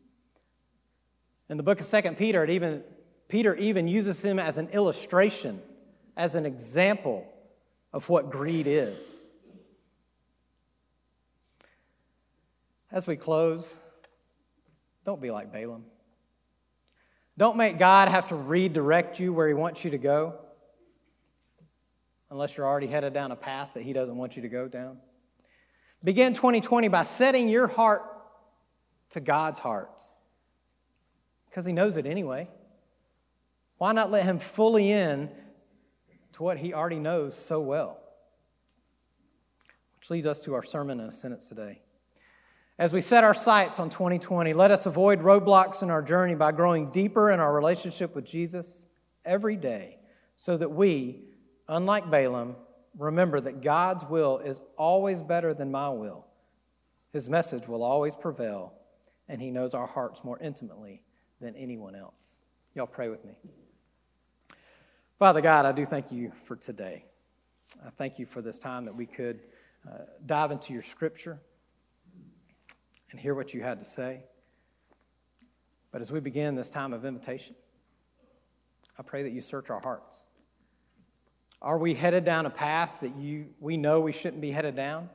In 1.48 1.57
the 1.57 1.62
book 1.62 1.80
of 1.80 1.86
Second 1.86 2.16
Peter, 2.16 2.44
it 2.44 2.51
even, 2.51 2.82
Peter 3.28 3.55
even 3.57 3.88
uses 3.88 4.24
him 4.24 4.38
as 4.38 4.57
an 4.57 4.68
illustration, 4.68 5.61
as 6.16 6.36
an 6.36 6.46
example 6.46 7.26
of 7.92 8.09
what 8.09 8.30
greed 8.30 8.66
is. 8.66 9.24
As 12.92 13.07
we 13.07 13.16
close, 13.16 13.76
don't 15.05 15.20
be 15.20 15.30
like 15.30 15.53
Balaam. 15.53 15.84
Don't 17.41 17.57
make 17.57 17.78
God 17.78 18.11
have 18.11 18.26
to 18.26 18.34
redirect 18.34 19.18
you 19.18 19.32
where 19.32 19.49
He 19.49 19.55
wants 19.55 19.82
you 19.82 19.93
to 19.93 19.97
go 19.97 20.34
unless 22.30 22.55
you're 22.55 22.66
already 22.66 22.86
headed 22.86 23.14
down 23.14 23.32
a 23.32 23.36
path 23.36 23.70
that 23.72 23.82
He 23.82 23.95
doesn't 23.95 24.14
want 24.14 24.36
you 24.36 24.43
to 24.43 24.49
go 24.51 24.68
down. 24.68 24.99
Begin 26.05 26.34
2020 26.34 26.88
by 26.88 27.03
setting 27.03 27.49
your 27.49 27.66
heart 27.66 28.03
to 29.12 29.20
God's 29.20 29.59
heart 29.59 30.03
because 31.49 31.64
He 31.64 31.72
knows 31.72 31.97
it 31.97 32.05
anyway. 32.05 32.47
Why 33.78 33.93
not 33.93 34.11
let 34.11 34.24
Him 34.24 34.38
fully 34.38 34.93
in 34.93 35.30
to 36.32 36.43
what 36.43 36.59
he 36.59 36.74
already 36.74 36.99
knows 36.99 37.34
so 37.34 37.59
well. 37.59 38.03
Which 39.97 40.11
leads 40.11 40.26
us 40.26 40.41
to 40.41 40.53
our 40.53 40.62
sermon 40.62 41.01
in 41.01 41.07
a 41.07 41.12
sentence 41.12 41.49
today. 41.49 41.80
As 42.81 42.95
we 42.95 43.03
set 43.03 43.24
our 43.24 43.35
sights 43.35 43.78
on 43.78 43.91
2020, 43.91 44.55
let 44.55 44.70
us 44.70 44.87
avoid 44.87 45.20
roadblocks 45.20 45.83
in 45.83 45.91
our 45.91 46.01
journey 46.01 46.35
by 46.35 46.51
growing 46.51 46.91
deeper 46.91 47.31
in 47.31 47.39
our 47.39 47.53
relationship 47.53 48.14
with 48.14 48.24
Jesus 48.24 48.87
every 49.22 49.55
day 49.55 49.99
so 50.37 50.57
that 50.57 50.70
we, 50.70 51.24
unlike 51.68 52.11
Balaam, 52.11 52.57
remember 52.97 53.39
that 53.39 53.61
God's 53.61 54.07
will 54.07 54.39
is 54.39 54.62
always 54.78 55.20
better 55.20 55.53
than 55.53 55.70
my 55.70 55.91
will. 55.91 56.26
His 57.12 57.28
message 57.28 57.68
will 57.68 57.83
always 57.83 58.16
prevail, 58.16 58.72
and 59.28 59.43
He 59.43 59.51
knows 59.51 59.74
our 59.74 59.87
hearts 59.87 60.24
more 60.24 60.39
intimately 60.39 61.03
than 61.39 61.55
anyone 61.57 61.95
else. 61.95 62.41
Y'all 62.74 62.87
pray 62.87 63.11
with 63.11 63.22
me. 63.26 63.35
Father 65.18 65.43
God, 65.43 65.66
I 65.66 65.72
do 65.72 65.85
thank 65.85 66.11
you 66.11 66.33
for 66.45 66.57
today. 66.57 67.05
I 67.87 67.91
thank 67.91 68.18
you 68.18 68.24
for 68.24 68.41
this 68.41 68.59
time 68.59 68.87
that 68.87 68.97
we 68.97 69.05
could 69.05 69.41
uh, 69.87 69.99
dive 70.24 70.51
into 70.51 70.72
your 70.72 70.81
scripture 70.81 71.41
and 73.11 73.20
hear 73.20 73.34
what 73.34 73.54
you 73.54 73.62
had 73.62 73.78
to 73.78 73.84
say. 73.84 74.22
But 75.92 76.00
as 76.00 76.12
we 76.12 76.20
begin 76.20 76.54
this 76.54 76.70
time 76.70 76.92
of 76.92 77.04
invitation, 77.04 77.56
I 78.98 79.02
pray 79.02 79.22
that 79.22 79.30
you 79.30 79.40
search 79.40 79.70
our 79.70 79.80
hearts. 79.80 80.22
Are 81.62 81.78
we 81.78 81.94
headed 81.94 82.24
down 82.24 82.46
a 82.46 82.50
path 82.50 82.98
that 83.00 83.16
you, 83.16 83.48
we 83.58 83.76
know 83.76 84.00
we 84.00 84.12
shouldn't 84.12 84.40
be 84.40 84.50
headed 84.50 84.76
down? 84.76 85.11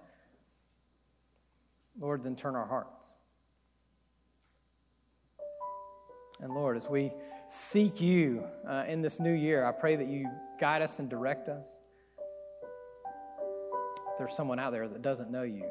Lord, 2.00 2.24
then 2.24 2.36
turn 2.36 2.56
our 2.56 2.68
hearts. 2.68 3.08
And 6.42 6.54
Lord, 6.54 6.76
as 6.76 6.90
we 6.90 7.12
seek 7.48 8.02
you 8.02 8.44
uh, 8.68 8.86
in 8.88 9.02
this 9.02 9.20
new 9.20 9.32
year. 9.32 9.66
I 9.66 9.72
pray 9.72 9.96
that 9.96 10.08
you 10.08 10.30
guide 10.60 10.82
us 10.82 11.00
and 11.00 11.10
direct 11.10 11.50
us. 11.50 11.80
If 14.12 14.18
there's 14.18 14.36
someone 14.36 14.60
out 14.60 14.72
there 14.72 14.88
that 14.88 15.02
doesn't 15.02 15.30
know 15.30 15.44
you, 15.44 15.70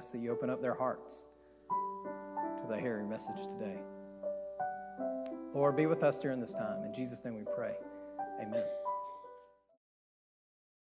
ask 0.00 0.12
that 0.12 0.18
you 0.22 0.32
open 0.32 0.48
up 0.48 0.62
their 0.62 0.72
hearts 0.72 1.26
to 1.68 2.66
the 2.70 2.80
hearing 2.80 3.06
message 3.06 3.36
today. 3.50 3.76
Lord, 5.52 5.76
be 5.76 5.84
with 5.84 6.02
us 6.02 6.16
during 6.16 6.40
this 6.40 6.54
time. 6.54 6.82
In 6.84 6.94
Jesus' 6.94 7.22
name 7.22 7.34
we 7.34 7.44
pray. 7.54 7.74
Amen. 8.40 8.64